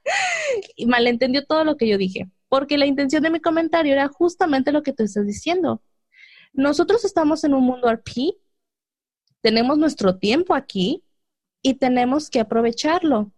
[0.77, 4.73] Y malentendió todo lo que yo dije, porque la intención de mi comentario era justamente
[4.73, 5.83] lo que tú estás diciendo.
[6.53, 8.35] Nosotros estamos en un mundo RP,
[9.43, 11.05] tenemos nuestro tiempo aquí
[11.63, 13.31] y tenemos que aprovecharlo.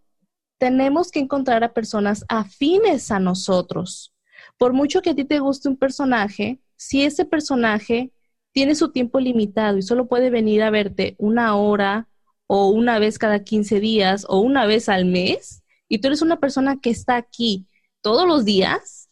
[0.61, 4.13] Tenemos que encontrar a personas afines a nosotros.
[4.59, 8.13] Por mucho que a ti te guste un personaje, si ese personaje
[8.53, 12.09] tiene su tiempo limitado y solo puede venir a verte una hora
[12.47, 16.39] o una vez cada 15 días o una vez al mes, y tú eres una
[16.39, 17.67] persona que está aquí
[18.03, 19.09] todos los días,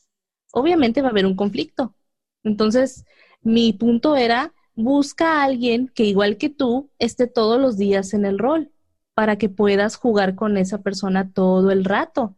[0.52, 1.96] obviamente va a haber un conflicto.
[2.44, 3.06] Entonces,
[3.40, 8.26] mi punto era, busca a alguien que igual que tú esté todos los días en
[8.26, 8.70] el rol
[9.18, 12.36] para que puedas jugar con esa persona todo el rato.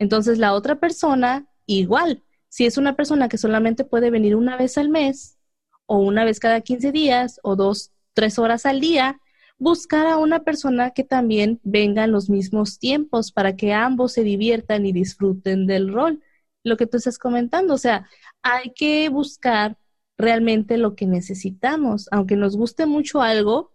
[0.00, 4.78] Entonces, la otra persona, igual, si es una persona que solamente puede venir una vez
[4.78, 5.38] al mes
[5.86, 9.20] o una vez cada 15 días o dos, tres horas al día,
[9.58, 14.24] buscar a una persona que también venga en los mismos tiempos para que ambos se
[14.24, 16.20] diviertan y disfruten del rol.
[16.64, 18.08] Lo que tú estás comentando, o sea,
[18.42, 19.78] hay que buscar
[20.18, 22.08] realmente lo que necesitamos.
[22.10, 23.71] Aunque nos guste mucho algo,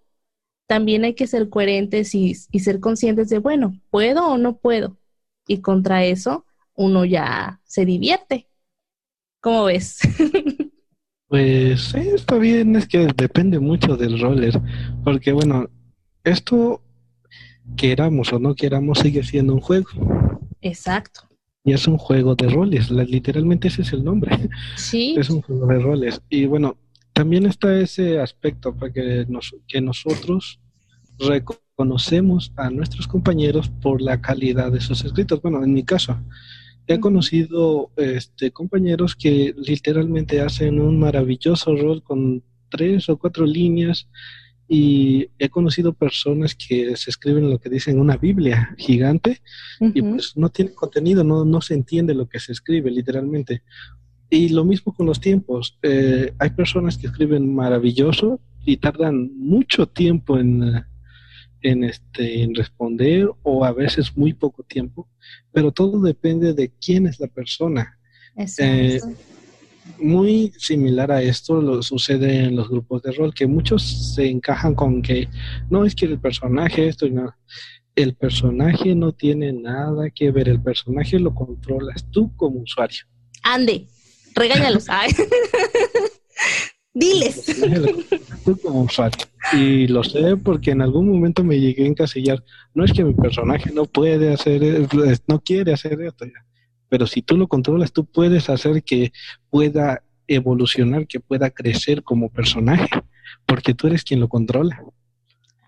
[0.68, 4.98] también hay que ser coherentes y, y ser conscientes de, bueno, ¿puedo o no puedo?
[5.48, 6.46] Y contra eso
[6.76, 8.48] uno ya se divierte.
[9.42, 10.00] ¿Cómo ves?
[11.28, 14.62] Pues sí, está bien, es que depende mucho del roller,
[15.04, 15.68] porque bueno,
[16.24, 16.82] esto
[17.78, 19.90] queramos o no queramos sigue siendo un juego
[20.62, 21.28] Exacto.
[21.64, 25.42] y es un juego de roles, la- literalmente ese es el nombre, Sí, es un
[25.42, 26.78] juego de roles y bueno,
[27.18, 30.60] también está ese aspecto para que, nos, que nosotros
[31.18, 36.16] reconocemos a nuestros compañeros por la calidad de sus escritos, bueno, en mi caso.
[36.86, 44.08] He conocido este, compañeros que literalmente hacen un maravilloso rol con tres o cuatro líneas
[44.68, 49.42] y he conocido personas que se escriben lo que dicen una Biblia gigante
[49.80, 53.64] y pues no tiene contenido, no, no se entiende lo que se escribe literalmente.
[54.30, 55.78] Y lo mismo con los tiempos.
[55.82, 60.84] Eh, hay personas que escriben maravilloso y tardan mucho tiempo en, eh,
[61.62, 65.08] en, este, en responder o a veces muy poco tiempo,
[65.52, 67.98] pero todo depende de quién es la persona.
[68.36, 69.08] exacto.
[70.00, 74.76] Muy similar a esto lo sucede en los grupos de rol, que muchos se encajan
[74.76, 75.30] con que
[75.70, 77.38] no es que el personaje esto y nada.
[77.96, 83.06] El personaje no tiene nada que ver, el personaje lo controlas tú como usuario.
[83.44, 83.88] Ande,
[84.38, 84.86] regáñalos.
[84.90, 85.12] Ay.
[86.94, 87.46] Diles.
[88.44, 89.26] Tú como usuario.
[89.54, 92.44] Y lo sé porque en algún momento me llegué a encasillar.
[92.74, 94.88] No es que mi personaje no puede hacer,
[95.28, 96.44] no quiere hacer esto ya.
[96.90, 99.12] Pero si tú lo controlas, tú puedes hacer que
[99.50, 102.88] pueda evolucionar, que pueda crecer como personaje,
[103.46, 104.82] porque tú eres quien lo controla,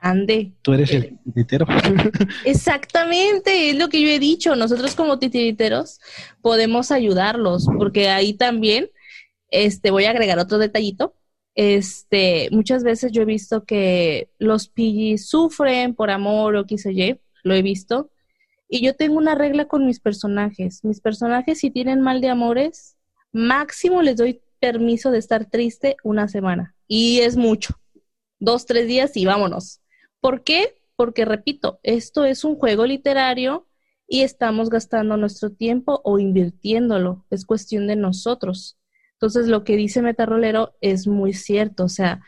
[0.02, 0.54] Ande.
[0.62, 1.66] tú eres el titiritero.
[2.46, 4.56] Exactamente, es lo que yo he dicho.
[4.56, 6.00] Nosotros como titiriteros
[6.42, 8.90] podemos ayudarlos, porque ahí también,
[9.52, 11.14] este, voy a agregar otro detallito.
[11.56, 16.96] Este, muchas veces yo he visto que los PGs sufren por amor o qué sé
[16.96, 18.10] yo, lo he visto.
[18.70, 20.84] Y yo tengo una regla con mis personajes.
[20.84, 22.96] Mis personajes, si tienen mal de amores,
[23.32, 26.76] máximo les doy permiso de estar triste una semana.
[26.88, 27.76] Y es mucho.
[28.40, 29.82] Dos, tres días y vámonos.
[30.22, 30.76] ¿Por qué?
[30.96, 33.68] Porque, repito, esto es un juego literario
[34.08, 37.26] y estamos gastando nuestro tiempo o invirtiéndolo.
[37.30, 38.78] Es cuestión de nosotros.
[39.14, 41.86] Entonces, lo que dice Metarrolero es muy cierto.
[41.86, 42.22] O sea,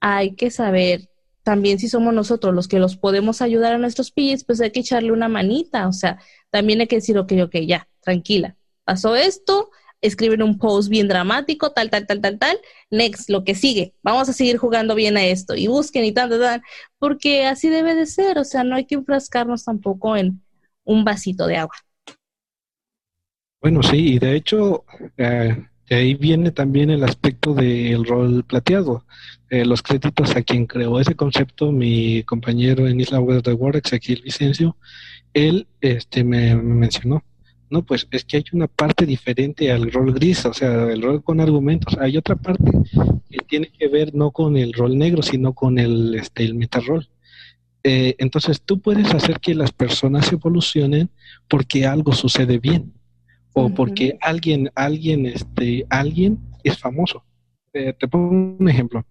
[0.00, 1.08] hay que saber
[1.42, 4.80] también si somos nosotros los que los podemos ayudar a nuestros pilles, pues hay que
[4.80, 5.88] echarle una manita.
[5.88, 6.18] O sea,
[6.50, 8.56] también hay que decir, ok, ok, ya, tranquila.
[8.84, 9.70] Pasó esto,
[10.00, 12.58] escriben un post bien dramático, tal, tal, tal, tal, tal.
[12.90, 13.94] Next, lo que sigue.
[14.02, 15.54] Vamos a seguir jugando bien a esto.
[15.54, 16.62] Y busquen y tal, tal, tal.
[16.98, 18.38] Porque así debe de ser.
[18.38, 20.42] O sea, no hay que enfrascarnos tampoco en
[20.84, 21.74] un vasito de agua.
[23.60, 24.84] Bueno, sí, y de hecho,
[25.16, 29.04] eh, de ahí viene también el aspecto del rol plateado.
[29.50, 33.94] Eh, los créditos a quien creó ese concepto, mi compañero en Isla Web de Works,
[33.94, 34.76] aquí el Vicencio,
[35.32, 37.24] él este, me mencionó
[37.70, 41.22] no, pues es que hay una parte diferente al rol gris, o sea, el rol
[41.22, 41.96] con argumentos.
[41.98, 42.70] Hay otra parte
[43.30, 47.08] que tiene que ver no con el rol negro, sino con el, este, el metarrol.
[47.84, 51.10] Eh, entonces tú puedes hacer que las personas evolucionen
[51.48, 52.92] porque algo sucede bien
[53.52, 57.24] o porque alguien, alguien, este, alguien es famoso.
[57.72, 59.04] Eh, te pongo un ejemplo.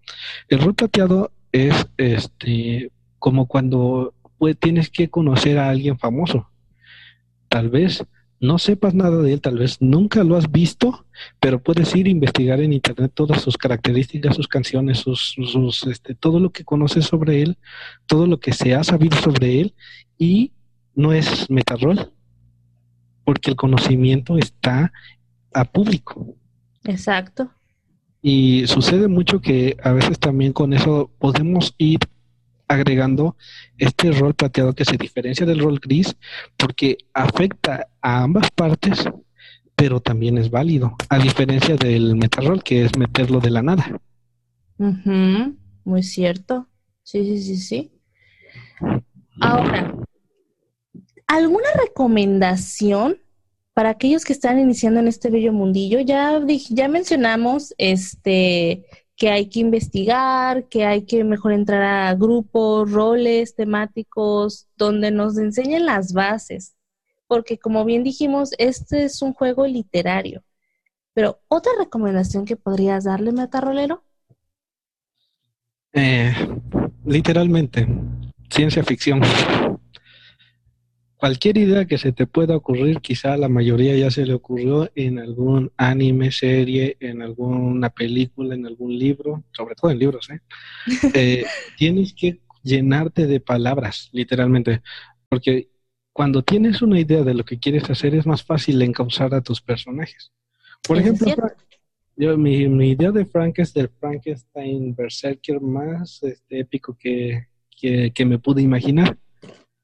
[0.47, 6.49] El rol plateado es este como cuando pues, tienes que conocer a alguien famoso.
[7.49, 8.05] Tal vez
[8.39, 11.05] no sepas nada de él, tal vez nunca lo has visto,
[11.39, 15.35] pero puedes ir a investigar en internet todas sus características, sus canciones, sus,
[15.89, 17.57] este, todo lo que conoces sobre él,
[18.05, 19.73] todo lo que se ha sabido sobre él,
[20.17, 20.51] y
[20.93, 22.11] no es metarrol,
[23.23, 24.91] porque el conocimiento está
[25.53, 26.35] a público.
[26.83, 27.49] Exacto.
[28.21, 31.99] Y sucede mucho que a veces también con eso podemos ir
[32.67, 33.35] agregando
[33.77, 36.15] este rol plateado que se diferencia del rol gris
[36.57, 39.05] porque afecta a ambas partes,
[39.75, 43.99] pero también es válido, a diferencia del metarrol que es meterlo de la nada.
[45.83, 46.67] Muy cierto.
[47.03, 47.91] Sí, sí, sí, sí.
[49.39, 49.95] Ahora,
[51.27, 53.17] ¿alguna recomendación
[53.73, 55.99] para aquellos que están iniciando en este bello mundillo?
[55.99, 58.85] Ya, ya mencionamos este
[59.17, 65.37] que hay que investigar, que hay que mejor entrar a grupos, roles temáticos, donde nos
[65.39, 66.75] enseñen las bases.
[67.27, 70.43] Porque como bien dijimos, este es un juego literario.
[71.13, 74.03] Pero otra recomendación que podrías darle, Metarrolero?
[75.93, 76.31] Eh,
[77.03, 77.87] literalmente,
[78.51, 79.21] ciencia ficción
[81.17, 85.19] cualquier idea que se te pueda ocurrir, quizá la mayoría ya se le ocurrió en
[85.19, 90.39] algún anime, serie, en alguna película, en algún libro, sobre todo en libros, ¿eh?
[91.13, 91.45] eh
[91.77, 94.81] tienes que llenarte de palabras, literalmente,
[95.27, 95.69] porque
[96.13, 99.61] cuando tienes una idea de lo que quieres hacer es más fácil encauzar a tus
[99.61, 100.31] personajes.
[100.87, 101.33] Por ejemplo,
[102.15, 107.47] yo, mi, idea de Frank es del Frankenstein Berserker más este, épico que,
[107.79, 109.17] que me pude imaginar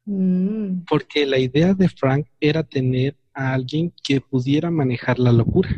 [0.05, 0.83] Mm.
[0.89, 5.69] Porque la idea de Frank era tener a alguien que pudiera manejar la locura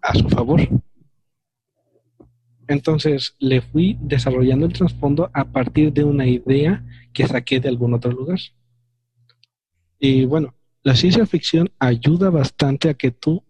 [0.00, 0.60] a su favor.
[2.68, 7.94] Entonces le fui desarrollando el trasfondo a partir de una idea que saqué de algún
[7.94, 8.38] otro lugar.
[9.98, 13.42] Y bueno, la ciencia ficción ayuda bastante a que tú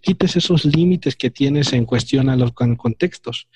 [0.00, 3.48] quites esos límites que tienes en cuestión a los contextos.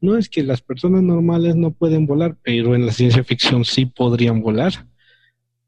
[0.00, 3.86] No es que las personas normales no pueden volar, pero en la ciencia ficción sí
[3.86, 4.86] podrían volar.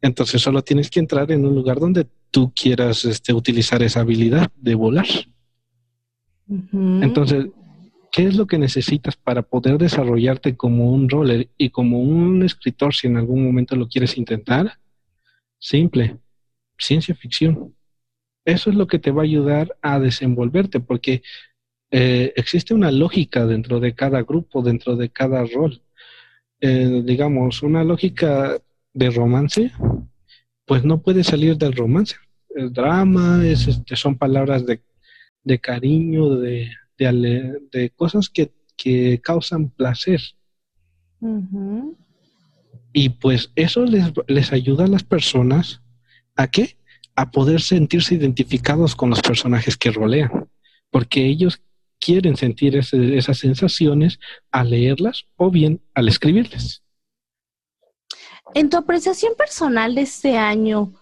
[0.02, 4.50] Entonces solo tienes que entrar en un lugar donde tú quieras este, utilizar esa habilidad
[4.56, 5.06] de volar.
[6.72, 7.46] Entonces,
[8.10, 12.94] ¿qué es lo que necesitas para poder desarrollarte como un roller y como un escritor
[12.94, 14.78] si en algún momento lo quieres intentar?
[15.58, 16.16] Simple,
[16.76, 17.74] ciencia ficción.
[18.44, 21.22] Eso es lo que te va a ayudar a desenvolverte porque
[21.90, 25.82] eh, existe una lógica dentro de cada grupo, dentro de cada rol.
[26.60, 28.60] Eh, digamos, una lógica
[28.92, 29.72] de romance,
[30.66, 32.16] pues no puede salir del romance.
[32.54, 34.82] El drama, es, este, son palabras de,
[35.44, 40.20] de cariño, de, de, cosas que, que, causan placer.
[42.92, 45.82] Y pues eso les, les ayuda a las personas
[46.36, 46.76] a qué?
[47.14, 50.48] A poder sentirse identificados con los personajes que rolean,
[50.90, 51.62] porque ellos
[52.00, 54.18] quieren sentir esas sensaciones
[54.50, 56.82] al leerlas o bien al escribirles.
[58.54, 60.92] En tu apreciación personal de este año,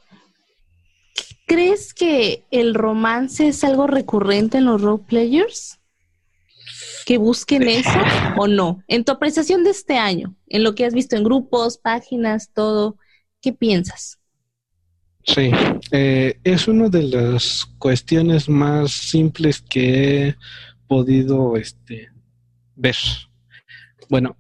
[1.47, 5.79] ¿crees que el romance es algo recurrente en los role players?
[7.07, 7.99] ¿Que busquen eso
[8.37, 8.83] o no?
[8.87, 12.99] En tu apreciación de este año, en lo que has visto en grupos, páginas, todo,
[13.41, 14.19] ¿qué piensas?
[15.25, 15.51] Sí,
[15.91, 20.37] eh, es una de las cuestiones más simples que he
[20.87, 22.09] podido este,
[22.75, 22.97] ver.
[24.09, 24.38] Bueno,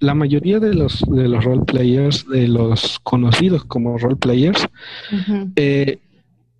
[0.00, 4.66] la mayoría de los, de los role players, de los conocidos como role players,
[5.56, 5.98] eh,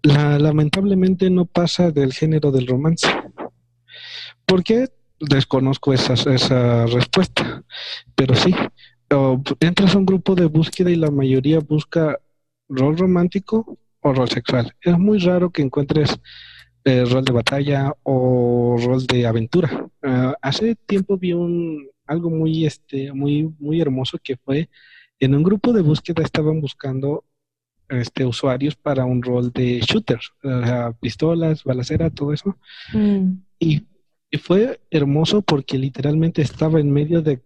[0.03, 3.09] lamentablemente no pasa del género del romance.
[4.47, 4.89] ¿Por qué?
[5.21, 7.63] Desconozco esa, esa respuesta,
[8.15, 8.55] pero sí,
[9.61, 12.19] entras a un grupo de búsqueda y la mayoría busca
[12.69, 14.73] rol romántico o rol sexual.
[14.81, 16.19] Es muy raro que encuentres
[16.85, 19.87] eh, rol de batalla o rol de aventura.
[20.03, 24.69] Ah, hace tiempo vi un algo muy este muy muy hermoso que fue
[25.21, 27.25] en un grupo de búsqueda estaban buscando
[27.89, 30.21] este usuarios para un rol de shooter,
[31.01, 32.57] pistolas, balacera, todo eso.
[32.93, 33.33] Mm.
[33.59, 33.83] Y,
[34.43, 37.41] fue hermoso porque literalmente estaba en medio de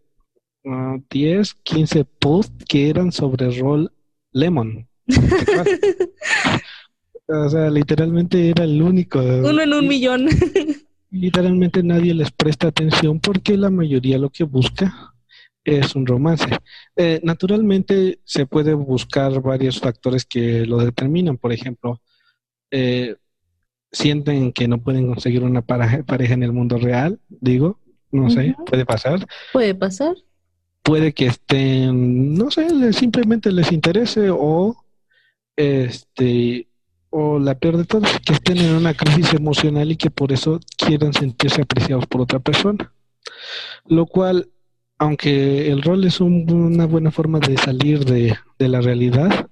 [0.64, 3.92] 10, ah, 15 posts que eran sobre rol
[4.32, 4.88] Lemon.
[7.28, 9.20] o sea, literalmente era el único.
[9.20, 10.28] Uno en un millón.
[11.12, 15.12] literalmente nadie les presta atención porque la mayoría lo que busca
[15.62, 16.48] es un romance.
[16.96, 21.36] Eh, naturalmente se puede buscar varios factores que lo determinan.
[21.36, 22.00] Por ejemplo,
[22.70, 23.16] eh,
[23.92, 26.02] sienten que no pueden conseguir una pareja,
[26.34, 27.78] en el mundo real, digo,
[28.10, 29.26] no sé, puede pasar.
[29.52, 30.16] Puede pasar.
[30.82, 34.76] Puede que estén, no sé, simplemente les interese o
[35.54, 36.66] este
[37.12, 40.58] o la peor de todo, que estén en una crisis emocional y que por eso
[40.76, 42.92] quieran sentirse apreciados por otra persona.
[43.86, 44.50] Lo cual,
[44.98, 49.48] aunque el rol es una buena forma de salir de, la realidad,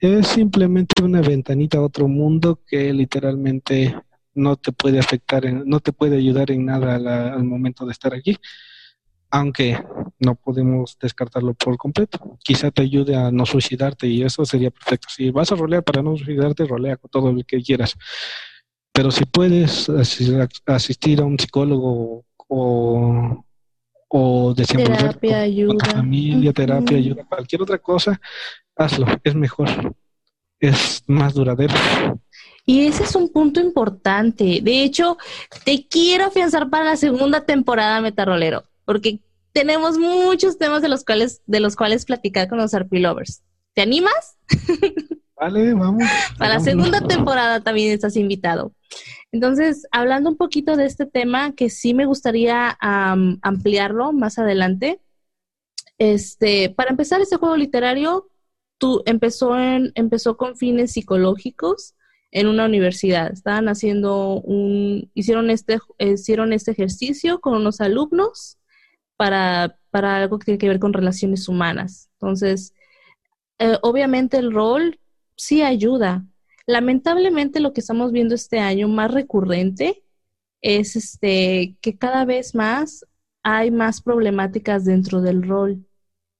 [0.00, 3.96] es simplemente una ventanita a otro mundo que literalmente
[4.34, 8.36] no te puede afectar, no te puede ayudar en nada al momento de estar aquí
[9.30, 9.78] aunque
[10.18, 12.38] no podemos descartarlo por completo.
[12.42, 15.08] Quizá te ayude a no suicidarte y eso sería perfecto.
[15.10, 17.94] Si vas a rolear para no suicidarte, rolea con todo lo que quieras.
[18.92, 19.88] Pero si puedes
[20.66, 23.44] asistir a un psicólogo o,
[24.08, 25.84] o terapia, ayuda.
[25.84, 28.18] familia, terapia, ayuda, cualquier otra cosa,
[28.74, 29.68] hazlo, es mejor,
[30.58, 31.74] es más duradero.
[32.64, 34.60] Y ese es un punto importante.
[34.62, 35.18] De hecho,
[35.64, 39.18] te quiero afianzar para la segunda temporada, Metarolero porque
[39.56, 43.42] tenemos muchos temas de los cuales, de los cuales platicar con los Lovers.
[43.72, 44.36] ¿Te animas?
[45.34, 46.04] Vale, vamos.
[46.38, 48.74] Para la segunda temporada también estás invitado.
[49.32, 55.00] Entonces, hablando un poquito de este tema, que sí me gustaría ampliarlo más adelante.
[55.96, 58.28] Este, para empezar, este juego literario
[58.76, 61.94] tú, empezó, en, empezó con fines psicológicos
[62.30, 63.32] en una universidad.
[63.32, 68.58] Estaban haciendo un, hicieron este, hicieron este ejercicio con unos alumnos
[69.16, 72.10] para, para algo que tiene que ver con relaciones humanas.
[72.14, 72.74] Entonces,
[73.58, 74.98] eh, obviamente el rol
[75.36, 76.26] sí ayuda.
[76.66, 80.02] Lamentablemente lo que estamos viendo este año más recurrente
[80.62, 83.06] es este que cada vez más
[83.42, 85.86] hay más problemáticas dentro del rol.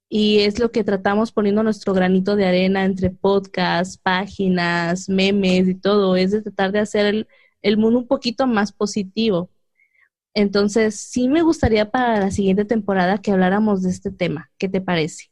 [0.08, 5.74] Y es lo que tratamos poniendo nuestro granito de arena entre podcasts, páginas, memes y
[5.74, 7.28] todo, es de tratar de hacer el,
[7.62, 9.50] el mundo un poquito más positivo.
[10.36, 14.50] Entonces, sí me gustaría para la siguiente temporada que habláramos de este tema.
[14.58, 15.30] ¿Qué te parece?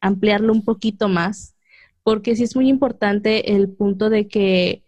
[0.00, 1.54] Ampliarlo un poquito más,
[2.02, 4.84] porque sí es muy importante el punto de que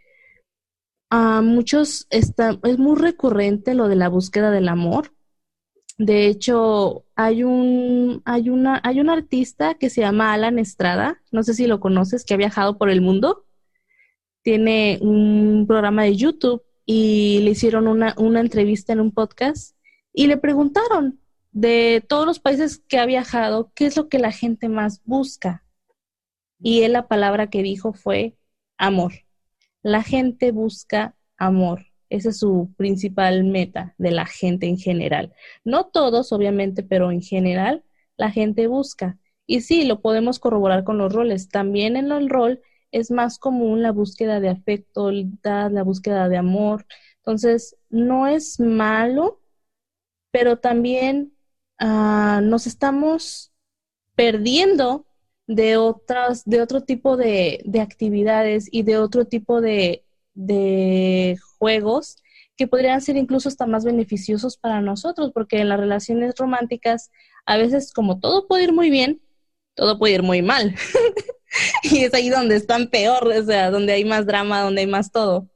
[1.10, 5.12] a muchos está, es muy recurrente lo de la búsqueda del amor.
[5.98, 11.42] De hecho, hay un, hay una, hay un artista que se llama Alan Estrada, no
[11.42, 13.44] sé si lo conoces, que ha viajado por el mundo.
[14.42, 19.76] Tiene un programa de YouTube y le hicieron una, una entrevista en un podcast
[20.12, 21.20] y le preguntaron
[21.52, 25.64] de todos los países que ha viajado, ¿qué es lo que la gente más busca?
[26.58, 28.36] Y él la palabra que dijo fue
[28.76, 29.12] amor.
[29.84, 31.86] La gente busca amor.
[32.08, 35.32] Esa es su principal meta de la gente en general.
[35.62, 37.84] No todos, obviamente, pero en general
[38.16, 39.16] la gente busca.
[39.46, 41.50] Y sí, lo podemos corroborar con los roles.
[41.50, 42.60] También en el rol
[42.92, 46.86] es más común la búsqueda de afecto, la búsqueda de amor.
[47.18, 49.40] Entonces, no es malo,
[50.30, 51.32] pero también
[51.78, 53.52] ah, nos estamos
[54.14, 55.06] perdiendo
[55.46, 62.16] de otras, de otro tipo de, actividades y de otro tipo de, de juegos
[62.56, 67.10] que podrían ser incluso hasta más beneficiosos para nosotros, porque en las relaciones románticas,
[67.46, 69.22] a veces como todo puede ir muy bien,
[69.74, 70.74] todo puede ir muy mal.
[71.82, 75.10] y es ahí donde están peor, o sea, donde hay más drama, donde hay más
[75.10, 75.48] todo.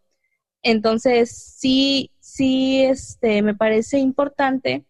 [0.62, 4.84] Entonces, sí, sí, este, me parece importante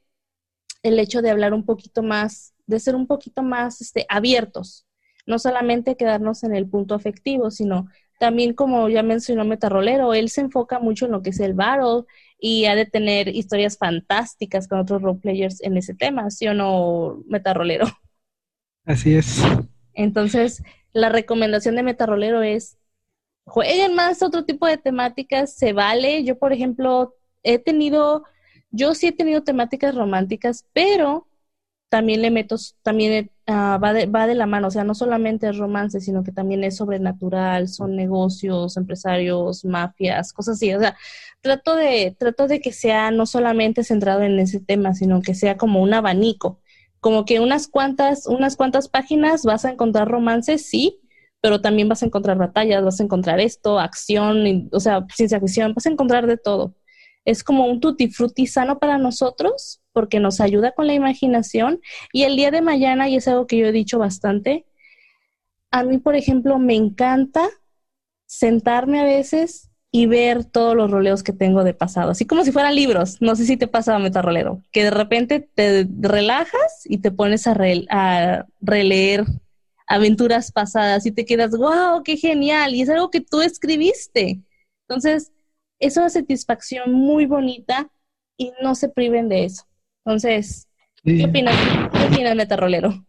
[0.82, 4.86] el hecho de hablar un poquito más, de ser un poquito más este, abiertos,
[5.26, 7.88] no solamente quedarnos en el punto afectivo, sino
[8.20, 12.04] también, como ya mencionó Metarrolero, él se enfoca mucho en lo que es el battle
[12.38, 17.22] y ha de tener historias fantásticas con otros roleplayers en ese tema, ¿sí o no,
[17.26, 17.86] Metarrolero?
[18.84, 19.42] Así es.
[19.94, 20.62] Entonces,
[20.94, 22.78] la recomendación de Metarrolero es
[23.44, 26.24] jueguen más otro tipo de temáticas, se vale.
[26.24, 28.24] Yo, por ejemplo, he tenido,
[28.70, 31.28] yo sí he tenido temáticas románticas, pero
[31.90, 35.48] también le meto, también uh, va, de, va de la mano, o sea, no solamente
[35.48, 40.96] es romance, sino que también es sobrenatural, son negocios, empresarios, mafias, cosas así, o sea,
[41.40, 45.56] trato de, trato de que sea no solamente centrado en ese tema, sino que sea
[45.56, 46.60] como un abanico,
[47.04, 51.02] como que unas cuantas, unas cuantas páginas vas a encontrar romances, sí,
[51.42, 55.74] pero también vas a encontrar batallas, vas a encontrar esto, acción, o sea, ciencia ficción,
[55.74, 56.74] vas a encontrar de todo.
[57.26, 62.22] Es como un tutti frutti sano para nosotros porque nos ayuda con la imaginación y
[62.22, 64.64] el día de mañana, y es algo que yo he dicho bastante,
[65.70, 67.50] a mí, por ejemplo, me encanta
[68.24, 72.50] sentarme a veces y ver todos los roleos que tengo de pasado, así como si
[72.50, 73.18] fueran libros.
[73.22, 77.56] No sé si te pasa, metarrolero, que de repente te relajas y te pones a,
[77.90, 79.24] a releer
[79.86, 84.40] aventuras pasadas y te quedas, wow, qué genial, y es algo que tú escribiste.
[84.88, 85.30] Entonces,
[85.78, 87.88] es una satisfacción muy bonita
[88.36, 89.62] y no se priven de eso.
[90.04, 90.66] Entonces,
[91.04, 91.54] ¿qué opinas,
[91.92, 93.06] ¿qué opinas, Metarrolero?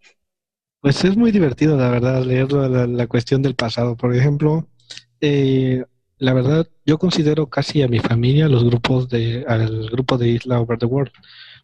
[0.81, 3.97] Pues es muy divertido, la verdad, leer la, la cuestión del pasado.
[3.97, 4.67] Por ejemplo,
[5.19, 5.83] eh,
[6.17, 10.59] la verdad, yo considero casi a mi familia los grupos de, al grupo de Isla
[10.59, 11.11] Over the World.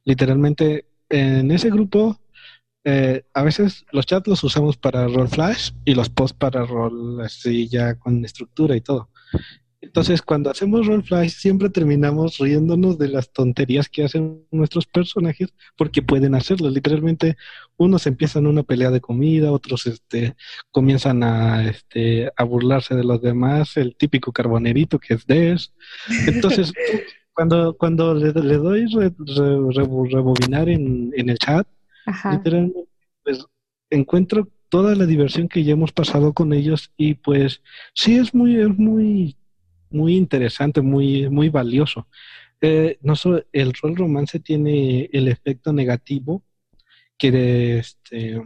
[0.03, 2.19] Literalmente, en ese grupo
[2.83, 7.21] eh, a veces los chats los usamos para roll flash y los posts para roll
[7.21, 9.09] así ya con estructura y todo.
[9.81, 15.53] Entonces, cuando hacemos roll flash, siempre terminamos riéndonos de las tonterías que hacen nuestros personajes
[15.75, 16.69] porque pueden hacerlo.
[16.69, 17.35] Literalmente,
[17.77, 20.35] unos empiezan una pelea de comida, otros este,
[20.69, 25.73] comienzan a, este, a burlarse de los demás, el típico carbonerito que es Des.
[26.27, 26.71] Entonces,
[27.33, 28.85] cuando, cuando le, doy
[30.11, 31.67] rebobinar en, en el chat,
[32.31, 32.87] Literalmente,
[33.23, 33.45] pues
[33.89, 37.61] encuentro toda la diversión que ya hemos pasado con ellos y pues
[37.93, 39.35] sí es muy, es muy,
[39.91, 42.07] muy interesante, muy, muy valioso.
[42.61, 46.43] Eh, no solo el rol romance tiene el efecto negativo
[47.17, 48.41] que este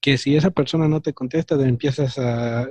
[0.00, 2.68] que si esa persona no te contesta, empiezas a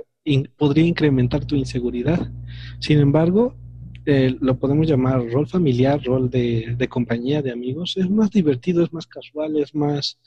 [0.56, 2.30] podría incrementar tu inseguridad.
[2.78, 3.56] Sin embargo,
[4.04, 8.92] eh, lo podemos llamar rol familiar, rol de, compañía, de amigos, es más divertido, es
[8.92, 10.18] más casual, es más,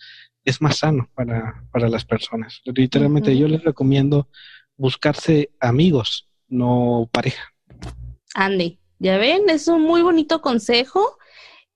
[0.44, 2.62] es más sano para, las personas.
[2.66, 4.30] Literalmente yo les recomiendo
[4.78, 7.44] buscarse amigos, no pareja.
[8.34, 11.18] Andy, ya ven, es un muy bonito consejo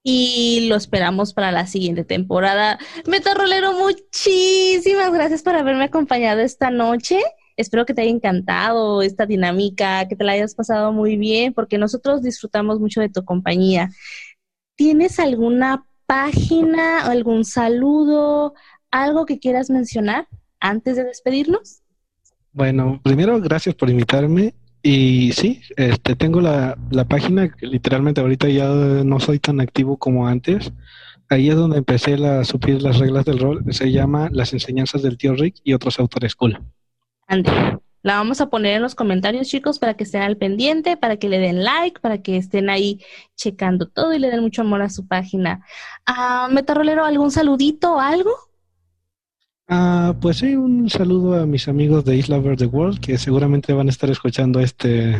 [0.04, 2.80] y lo esperamos para la siguiente temporada.
[3.08, 7.20] Metarrolero, muchísimas gracias por haberme acompañado esta noche.
[7.58, 11.78] Espero que te haya encantado esta dinámica, que te la hayas pasado muy bien, porque
[11.78, 13.90] nosotros disfrutamos mucho de tu compañía.
[14.76, 18.54] ¿Tienes alguna página, algún saludo,
[18.92, 20.28] algo que quieras mencionar
[20.62, 21.82] antes de despedirnos?
[22.54, 24.56] Bueno, primero, gracias por invitarme.
[24.82, 30.28] Y sí, este, tengo la, la página, literalmente ahorita ya no soy tan activo como
[30.28, 30.72] antes.
[31.30, 33.64] Ahí es donde empecé a subir las reglas del rol.
[33.70, 36.60] Se llama Las enseñanzas del tío Rick y otros autores cool.
[38.02, 41.30] La vamos a poner en los comentarios, chicos, para que estén al pendiente, para que
[41.30, 43.04] le den like, para que estén ahí
[43.36, 45.64] checando todo y le den mucho amor a su página.
[46.06, 48.32] Ah, Metarrolero, ¿algún saludito o algo?
[49.72, 53.72] Ah, pues sí, un saludo a mis amigos de Isla Over the World que seguramente
[53.72, 55.16] van a estar escuchando este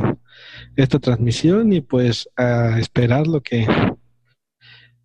[0.76, 3.68] esta transmisión y pues a esperar lo que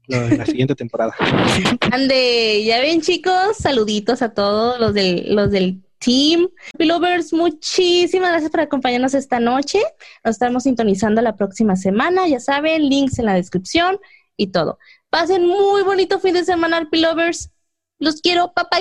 [0.07, 1.15] la siguiente temporada.
[1.93, 6.49] Ande, ya ven chicos, saluditos a todos los del los del team.
[6.79, 9.81] Lovers, muchísimas gracias por acompañarnos esta noche.
[10.25, 12.27] Nos estamos sintonizando la próxima semana.
[12.29, 13.99] Ya saben, links en la descripción
[14.39, 14.79] y todo.
[15.11, 17.51] Pasen muy bonito fin de semana, Lovers.
[17.99, 18.79] Los quiero, papá.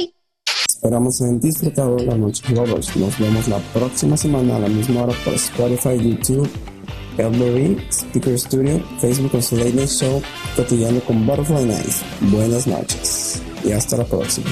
[0.83, 2.97] Esperamos hayan disfrutado la noche, Lovers.
[2.97, 6.49] Nos vemos la próxima semana a la misma hora por Spotify, YouTube,
[7.17, 10.21] Elmery, Speaker Studio, Facebook Consolidated Show,
[10.57, 12.01] cotidiano con Butterfly Nights.
[12.19, 14.49] Buenas noches y hasta la próxima.